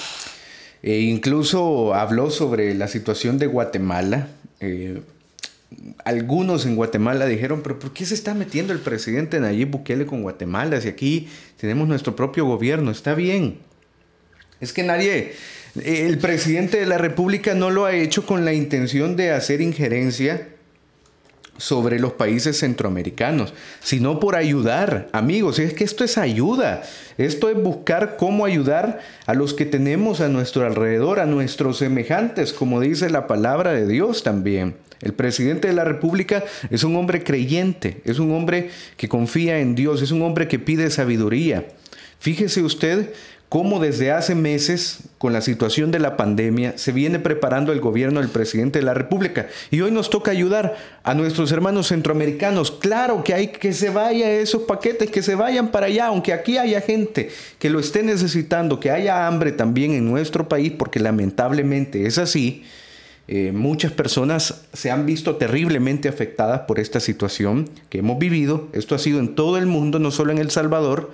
E 0.82 1.00
incluso 1.00 1.92
habló 1.92 2.30
sobre 2.30 2.74
la 2.74 2.88
situación 2.88 3.38
de 3.38 3.46
Guatemala. 3.46 4.28
Eh, 4.60 5.02
algunos 6.04 6.64
en 6.64 6.76
Guatemala 6.76 7.26
dijeron, 7.26 7.60
pero 7.62 7.78
¿por 7.78 7.92
qué 7.92 8.06
se 8.06 8.14
está 8.14 8.32
metiendo 8.32 8.72
el 8.72 8.78
presidente 8.78 9.40
Nayib 9.40 9.72
Bukele 9.72 10.06
con 10.06 10.22
Guatemala 10.22 10.80
si 10.80 10.88
aquí 10.88 11.28
tenemos 11.60 11.86
nuestro 11.86 12.16
propio 12.16 12.46
gobierno? 12.46 12.90
Está 12.90 13.14
bien. 13.14 13.58
Es 14.60 14.72
que 14.72 14.84
nadie, 14.84 15.34
el 15.84 16.18
presidente 16.18 16.78
de 16.78 16.86
la 16.86 16.98
República 16.98 17.54
no 17.54 17.70
lo 17.70 17.84
ha 17.84 17.94
hecho 17.94 18.26
con 18.26 18.44
la 18.44 18.52
intención 18.52 19.16
de 19.16 19.32
hacer 19.32 19.60
injerencia 19.60 20.48
sobre 21.58 21.98
los 21.98 22.12
países 22.12 22.58
centroamericanos, 22.58 23.52
sino 23.80 24.20
por 24.20 24.36
ayudar, 24.36 25.08
amigos, 25.12 25.58
es 25.58 25.74
que 25.74 25.84
esto 25.84 26.04
es 26.04 26.16
ayuda, 26.16 26.82
esto 27.18 27.50
es 27.50 27.60
buscar 27.60 28.16
cómo 28.16 28.44
ayudar 28.44 29.00
a 29.26 29.34
los 29.34 29.54
que 29.54 29.66
tenemos 29.66 30.20
a 30.20 30.28
nuestro 30.28 30.64
alrededor, 30.64 31.18
a 31.18 31.26
nuestros 31.26 31.78
semejantes, 31.78 32.52
como 32.52 32.80
dice 32.80 33.10
la 33.10 33.26
palabra 33.26 33.72
de 33.72 33.86
Dios 33.86 34.22
también. 34.22 34.76
El 35.00 35.12
presidente 35.12 35.68
de 35.68 35.74
la 35.74 35.84
República 35.84 36.44
es 36.70 36.84
un 36.84 36.96
hombre 36.96 37.22
creyente, 37.22 38.00
es 38.04 38.18
un 38.18 38.32
hombre 38.32 38.70
que 38.96 39.08
confía 39.08 39.58
en 39.58 39.74
Dios, 39.74 40.02
es 40.02 40.10
un 40.10 40.22
hombre 40.22 40.48
que 40.48 40.58
pide 40.58 40.90
sabiduría. 40.90 41.66
Fíjese 42.20 42.62
usted 42.62 43.12
cómo 43.48 43.80
desde 43.80 44.12
hace 44.12 44.34
meses, 44.34 45.00
con 45.16 45.32
la 45.32 45.40
situación 45.40 45.90
de 45.90 45.98
la 45.98 46.16
pandemia, 46.16 46.76
se 46.76 46.92
viene 46.92 47.18
preparando 47.18 47.72
el 47.72 47.80
gobierno 47.80 48.20
del 48.20 48.28
presidente 48.28 48.78
de 48.78 48.84
la 48.84 48.94
República. 48.94 49.48
Y 49.70 49.80
hoy 49.80 49.90
nos 49.90 50.10
toca 50.10 50.30
ayudar 50.30 50.76
a 51.02 51.14
nuestros 51.14 51.50
hermanos 51.50 51.88
centroamericanos. 51.88 52.70
Claro 52.70 53.24
que 53.24 53.34
hay 53.34 53.48
que 53.48 53.72
se 53.72 53.90
vaya 53.90 54.30
esos 54.30 54.62
paquetes, 54.62 55.10
que 55.10 55.22
se 55.22 55.34
vayan 55.34 55.70
para 55.70 55.86
allá, 55.86 56.06
aunque 56.06 56.32
aquí 56.32 56.58
haya 56.58 56.80
gente 56.82 57.30
que 57.58 57.70
lo 57.70 57.80
esté 57.80 58.02
necesitando, 58.02 58.80
que 58.80 58.90
haya 58.90 59.26
hambre 59.26 59.52
también 59.52 59.92
en 59.92 60.04
nuestro 60.04 60.48
país, 60.48 60.72
porque 60.78 61.00
lamentablemente 61.00 62.06
es 62.06 62.18
así. 62.18 62.64
Eh, 63.30 63.52
muchas 63.52 63.92
personas 63.92 64.62
se 64.72 64.90
han 64.90 65.04
visto 65.04 65.36
terriblemente 65.36 66.08
afectadas 66.08 66.60
por 66.60 66.78
esta 66.80 67.00
situación 67.00 67.68
que 67.88 67.98
hemos 67.98 68.18
vivido. 68.18 68.68
Esto 68.72 68.94
ha 68.94 68.98
sido 68.98 69.20
en 69.20 69.34
todo 69.34 69.58
el 69.58 69.66
mundo, 69.66 69.98
no 69.98 70.10
solo 70.10 70.32
en 70.32 70.38
El 70.38 70.50
Salvador. 70.50 71.12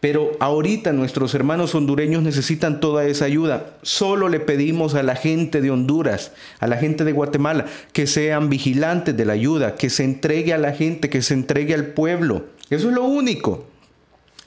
Pero 0.00 0.32
ahorita 0.38 0.92
nuestros 0.92 1.34
hermanos 1.34 1.74
hondureños 1.74 2.22
necesitan 2.22 2.78
toda 2.78 3.04
esa 3.06 3.24
ayuda. 3.24 3.78
Solo 3.82 4.28
le 4.28 4.38
pedimos 4.38 4.94
a 4.94 5.02
la 5.02 5.16
gente 5.16 5.60
de 5.60 5.70
Honduras, 5.72 6.32
a 6.60 6.68
la 6.68 6.76
gente 6.76 7.04
de 7.04 7.12
Guatemala, 7.12 7.66
que 7.92 8.06
sean 8.06 8.48
vigilantes 8.48 9.16
de 9.16 9.24
la 9.24 9.32
ayuda, 9.32 9.74
que 9.74 9.90
se 9.90 10.04
entregue 10.04 10.52
a 10.52 10.58
la 10.58 10.72
gente, 10.72 11.10
que 11.10 11.22
se 11.22 11.34
entregue 11.34 11.74
al 11.74 11.86
pueblo. 11.86 12.44
Eso 12.70 12.88
es 12.88 12.94
lo 12.94 13.04
único. 13.04 13.66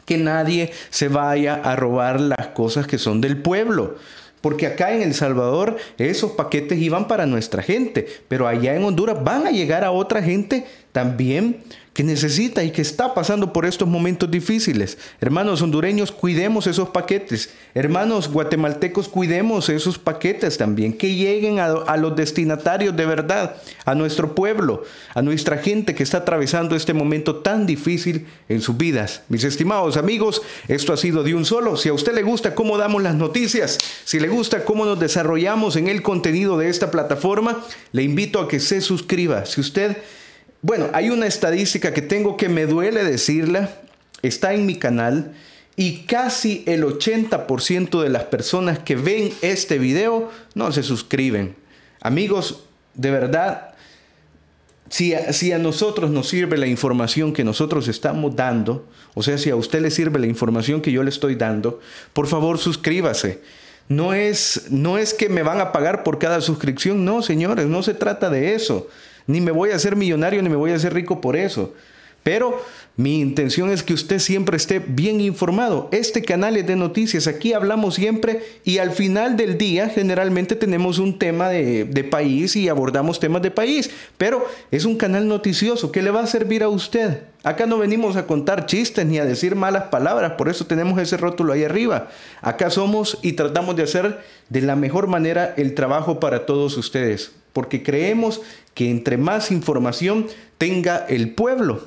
Que 0.06 0.18
nadie 0.18 0.72
se 0.90 1.10
vaya 1.10 1.56
a 1.56 1.76
robar 1.76 2.22
las 2.22 2.48
cosas 2.50 2.88
que 2.88 2.98
son 2.98 3.20
del 3.20 3.38
pueblo. 3.42 3.98
Porque 4.40 4.68
acá 4.68 4.94
en 4.94 5.04
El 5.04 5.14
Salvador 5.14 5.78
esos 5.98 6.32
paquetes 6.32 6.80
iban 6.80 7.08
para 7.08 7.26
nuestra 7.26 7.62
gente, 7.62 8.08
pero 8.28 8.48
allá 8.48 8.76
en 8.76 8.84
Honduras 8.84 9.24
van 9.24 9.46
a 9.46 9.52
llegar 9.52 9.84
a 9.84 9.92
otra 9.92 10.24
gente 10.24 10.66
también 10.92 11.62
que 11.94 12.04
necesita 12.04 12.64
y 12.64 12.72
que 12.72 12.82
está 12.82 13.14
pasando 13.14 13.52
por 13.52 13.66
estos 13.66 13.88
momentos 13.88 14.32
difíciles. 14.32 14.98
Hermanos 15.20 15.62
hondureños, 15.62 16.12
cuidemos 16.12 16.66
esos 16.68 16.90
paquetes. 16.90 17.50
Hermanos 17.74 18.30
guatemaltecos, 18.30 19.10
cuidemos 19.10 19.68
esos 19.68 20.00
paquetes 20.00 20.58
también, 20.58 20.94
que 20.94 21.14
lleguen 21.14 21.60
a, 21.60 21.98
los 21.98 22.16
destinatarios 22.16 22.96
de 22.96 23.06
verdad, 23.06 23.58
a 23.84 23.94
nuestro 23.94 24.36
pueblo, 24.36 24.84
a 25.14 25.22
nuestra 25.22 25.58
gente 25.58 25.94
que 25.94 26.04
está 26.04 26.20
atravesando 26.20 26.78
este 26.78 26.94
momento 26.94 27.38
tan 27.38 27.66
difícil 27.66 28.26
en 28.48 28.62
sus 28.62 28.78
vidas. 28.78 29.24
Mis 29.28 29.44
estimados 29.44 29.98
amigos, 29.98 30.42
esto 30.70 30.94
ha 30.94 30.98
sido 30.98 31.24
de 31.24 31.36
un 31.36 31.44
solo. 31.44 31.76
Si 31.76 31.90
a 31.90 31.94
usted 31.94 32.14
le 32.14 32.24
gusta 32.24 32.56
cómo 32.56 32.78
damos 32.78 33.04
las 33.04 33.16
noticias, 33.16 33.78
si 34.06 34.20
le 34.22 34.30
gusta 34.30 34.64
cómo 34.64 34.86
nos 34.86 35.00
desarrollamos 35.00 35.76
en 35.76 35.90
el 35.90 36.02
contenido 36.02 36.58
de 36.58 36.70
esta 36.70 36.90
plataforma, 36.90 37.66
le 37.92 38.04
invito 38.04 38.40
a 38.40 38.48
que 38.48 38.62
se 38.62 38.80
suscriba. 38.80 39.46
Si 39.46 39.60
usted 39.60 39.98
bueno, 40.62 40.90
hay 40.94 41.10
una 41.10 41.26
estadística 41.26 41.94
que 41.94 42.02
tengo 42.02 42.38
que 42.38 42.50
me 42.50 42.66
duele 42.66 43.04
decirla, 43.04 43.72
está 44.22 44.54
en 44.54 44.66
mi 44.66 44.76
canal 44.76 45.34
y 45.76 46.04
casi 46.04 46.64
el 46.68 46.84
80% 46.84 48.02
de 48.02 48.10
las 48.10 48.26
personas 48.26 48.80
que 48.80 48.96
ven 48.96 49.32
este 49.42 49.80
video 49.80 50.30
no 50.54 50.72
se 50.72 50.84
suscriben. 50.84 51.56
Amigos, 52.02 52.64
de 52.94 53.10
verdad, 53.10 53.74
si 54.90 55.14
a, 55.16 55.34
si 55.34 55.52
a, 55.52 55.58
nosotros 55.58 56.12
nos 56.12 56.28
sirve 56.28 56.58
la 56.58 56.68
información 56.68 57.34
que 57.34 57.44
nosotros 57.44 57.88
estamos 57.88 58.36
dando, 58.36 58.88
o 59.14 59.24
sea, 59.24 59.38
si 59.38 59.50
a 59.50 59.56
usted 59.56 59.82
le 59.82 59.90
sirve 59.90 60.20
la 60.20 60.28
información 60.28 60.82
que 60.82 60.92
yo 60.92 61.02
le 61.02 61.10
estoy 61.10 61.36
dando, 61.36 61.80
por 62.14 62.28
favor 62.28 62.60
suscríbase. 62.60 63.42
No 63.88 64.14
es, 64.14 64.68
no 64.70 64.98
es 64.98 65.14
que 65.14 65.28
me 65.28 65.44
van 65.44 65.60
a 65.60 65.72
pagar 65.72 66.04
por 66.04 66.20
cada 66.20 66.40
suscripción, 66.42 67.04
no, 67.04 67.22
señores, 67.22 67.66
no 67.66 67.82
se 67.84 67.94
trata 67.94 68.30
de 68.30 68.54
eso. 68.54 68.88
Ni 69.28 69.42
me 69.42 69.52
voy 69.52 69.72
a 69.72 69.76
hacer 69.76 69.96
millonario 69.96 70.42
ni 70.42 70.50
me 70.50 70.56
voy 70.56 70.72
a 70.72 70.76
hacer 70.76 70.94
rico 70.94 71.22
por 71.22 71.36
eso. 71.36 71.74
Pero 72.24 72.62
mi 72.98 73.20
intención 73.20 73.72
es 73.72 73.82
que 73.82 73.96
usted 73.96 74.20
siempre 74.20 74.58
esté 74.58 74.78
bien 74.80 75.22
informado. 75.22 75.90
Este 75.92 76.22
canal 76.22 76.56
es 76.56 76.68
de 76.68 76.76
noticias. 76.76 77.26
Aquí 77.26 77.54
hablamos 77.54 77.96
siempre 77.96 78.44
y 78.64 78.78
al 78.78 78.92
final 78.92 79.38
del 79.38 79.58
día 79.58 79.90
generalmente 79.90 80.56
tenemos 80.56 81.00
un 81.00 81.18
tema 81.18 81.50
de, 81.50 81.86
de, 81.86 82.04
país 82.04 82.56
y 82.56 82.70
abordamos 82.70 83.20
temas 83.20 83.42
de 83.42 83.50
país. 83.50 83.90
Pero 84.18 84.46
es 84.70 84.86
un 84.86 84.98
canal 84.98 85.28
noticioso 85.28 85.92
que 85.92 86.04
le 86.04 86.12
va 86.12 86.22
a 86.22 86.28
servir 86.28 86.62
a 86.62 86.70
usted. 86.70 87.24
Acá 87.44 87.66
no 87.66 87.80
venimos 87.80 88.16
a 88.16 88.28
contar 88.28 88.68
chistes 88.68 89.04
ni 89.04 89.18
a 89.18 89.26
decir 89.26 89.56
malas 89.56 89.86
palabras. 89.86 90.34
Por 90.34 90.48
eso 90.48 90.68
tenemos 90.68 91.00
ese 91.00 91.18
rótulo 91.18 91.54
ahí 91.54 91.64
arriba. 91.64 92.10
Acá 92.42 92.70
somos 92.70 93.18
y 93.24 93.34
tratamos 93.34 93.76
de 93.76 93.84
hacer 93.84 94.20
de 94.50 94.62
la 94.62 94.76
mejor 94.76 95.08
manera 95.08 95.56
el 95.58 95.74
trabajo 95.74 96.20
para 96.20 96.46
todos 96.46 96.78
ustedes. 96.78 97.32
Porque 97.54 97.84
creemos 97.84 98.42
que 98.74 98.90
entre 98.90 99.18
más 99.18 99.52
información 99.52 100.28
tenga 100.58 101.06
el 101.08 101.34
pueblo, 101.34 101.82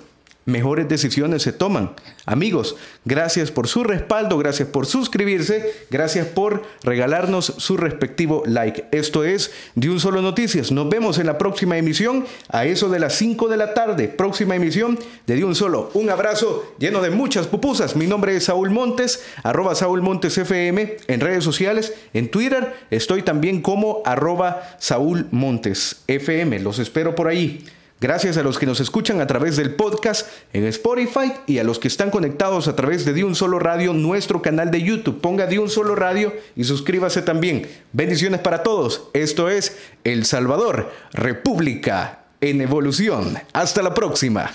mejores 0.46 0.88
decisiones 0.88 1.42
se 1.42 1.52
toman. 1.52 1.92
Amigos, 2.26 2.76
gracias 3.04 3.50
por 3.50 3.68
su 3.68 3.84
respaldo, 3.84 4.38
gracias 4.38 4.68
por 4.68 4.86
suscribirse, 4.86 5.72
gracias 5.90 6.26
por 6.26 6.62
regalarnos 6.82 7.54
su 7.58 7.76
respectivo 7.76 8.42
like. 8.46 8.86
Esto 8.92 9.24
es 9.24 9.52
De 9.74 9.90
un 9.90 10.00
solo 10.00 10.22
noticias. 10.22 10.72
Nos 10.72 10.88
vemos 10.88 11.18
en 11.18 11.26
la 11.26 11.38
próxima 11.38 11.76
emisión 11.76 12.24
a 12.48 12.64
eso 12.64 12.88
de 12.88 12.98
las 12.98 13.14
5 13.14 13.48
de 13.48 13.56
la 13.56 13.74
tarde. 13.74 14.08
Próxima 14.08 14.56
emisión 14.56 14.98
de 15.26 15.36
De 15.36 15.44
un 15.44 15.54
solo. 15.54 15.90
Un 15.94 16.10
abrazo 16.10 16.74
lleno 16.78 17.00
de 17.00 17.10
muchas 17.10 17.46
pupusas. 17.46 17.96
Mi 17.96 18.06
nombre 18.06 18.36
es 18.36 18.44
Saúl 18.44 18.70
Montes, 18.70 19.22
arroba 19.42 19.74
Saúl 19.74 20.02
Montes 20.02 20.38
FM 20.38 20.96
en 21.06 21.20
redes 21.20 21.44
sociales. 21.44 21.92
En 22.12 22.30
Twitter 22.30 22.74
estoy 22.90 23.22
también 23.22 23.60
como 23.60 24.02
arroba 24.04 24.76
Saúl 24.78 25.26
Montes 25.30 26.02
FM. 26.06 26.60
Los 26.60 26.78
espero 26.78 27.14
por 27.14 27.28
ahí. 27.28 27.64
Gracias 28.00 28.36
a 28.36 28.42
los 28.42 28.58
que 28.58 28.66
nos 28.66 28.80
escuchan 28.80 29.20
a 29.20 29.26
través 29.26 29.56
del 29.56 29.76
podcast 29.76 30.26
en 30.52 30.66
Spotify 30.66 31.32
y 31.46 31.58
a 31.58 31.64
los 31.64 31.78
que 31.78 31.88
están 31.88 32.10
conectados 32.10 32.68
a 32.68 32.76
través 32.76 33.04
de 33.04 33.12
De 33.12 33.24
Un 33.24 33.34
Solo 33.34 33.58
Radio, 33.58 33.92
nuestro 33.92 34.42
canal 34.42 34.70
de 34.70 34.82
YouTube. 34.82 35.20
Ponga 35.20 35.46
De 35.46 35.58
Un 35.58 35.70
Solo 35.70 35.94
Radio 35.94 36.34
y 36.56 36.64
suscríbase 36.64 37.22
también. 37.22 37.66
Bendiciones 37.92 38.40
para 38.40 38.62
todos. 38.62 39.04
Esto 39.14 39.48
es 39.48 39.78
El 40.02 40.26
Salvador, 40.26 40.92
República 41.12 42.24
en 42.40 42.60
Evolución. 42.60 43.38
Hasta 43.52 43.80
la 43.80 43.94
próxima. 43.94 44.50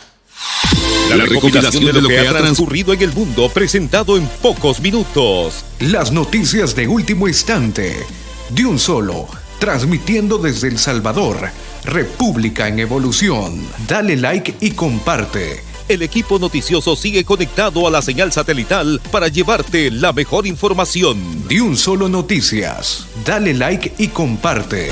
La, 1.09 1.25
recopilación 1.25 1.85
de 1.85 2.01
lo 2.01 2.07
que 2.07 2.19
ha 2.19 2.37
transcurrido 2.37 2.93
en 2.93 3.01
el 3.01 3.13
mundo 3.13 3.49
presentado 3.49 4.15
en 4.15 4.27
pocos 4.43 4.79
minutos. 4.79 5.65
Las 5.79 6.11
noticias 6.11 6.75
de 6.75 6.87
último 6.87 7.27
instante. 7.27 7.95
De 8.49 8.65
un 8.65 8.77
solo, 8.77 9.27
transmitiendo 9.59 10.37
desde 10.37 10.67
El 10.67 10.77
Salvador 10.77 11.49
República 11.89 12.67
en 12.67 12.79
Evolución. 12.79 13.65
Dale 13.87 14.15
like 14.15 14.55
y 14.59 14.71
comparte. 14.71 15.63
El 15.87 16.03
equipo 16.03 16.37
noticioso 16.37 16.95
sigue 16.95 17.25
conectado 17.25 17.87
a 17.87 17.91
la 17.91 18.03
señal 18.03 18.31
satelital 18.31 19.01
para 19.11 19.27
llevarte 19.27 19.89
la 19.89 20.13
mejor 20.13 20.45
información. 20.45 21.47
De 21.47 21.61
un 21.61 21.75
solo 21.75 22.07
noticias. 22.07 23.07
Dale 23.25 23.55
like 23.55 23.93
y 23.97 24.09
comparte. 24.09 24.89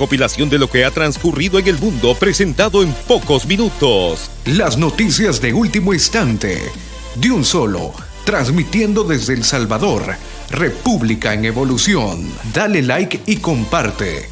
Recopilación 0.00 0.48
de 0.48 0.58
lo 0.58 0.70
que 0.70 0.86
ha 0.86 0.90
transcurrido 0.90 1.58
en 1.58 1.68
el 1.68 1.78
mundo 1.78 2.14
presentado 2.14 2.82
en 2.82 2.90
pocos 3.06 3.44
minutos. 3.44 4.30
Las 4.46 4.78
noticias 4.78 5.42
de 5.42 5.52
último 5.52 5.92
instante. 5.92 6.58
De 7.16 7.30
un 7.30 7.44
solo. 7.44 7.92
Transmitiendo 8.24 9.04
desde 9.04 9.34
El 9.34 9.44
Salvador. 9.44 10.16
República 10.48 11.34
en 11.34 11.44
Evolución. 11.44 12.32
Dale 12.54 12.80
like 12.80 13.20
y 13.26 13.36
comparte. 13.36 14.30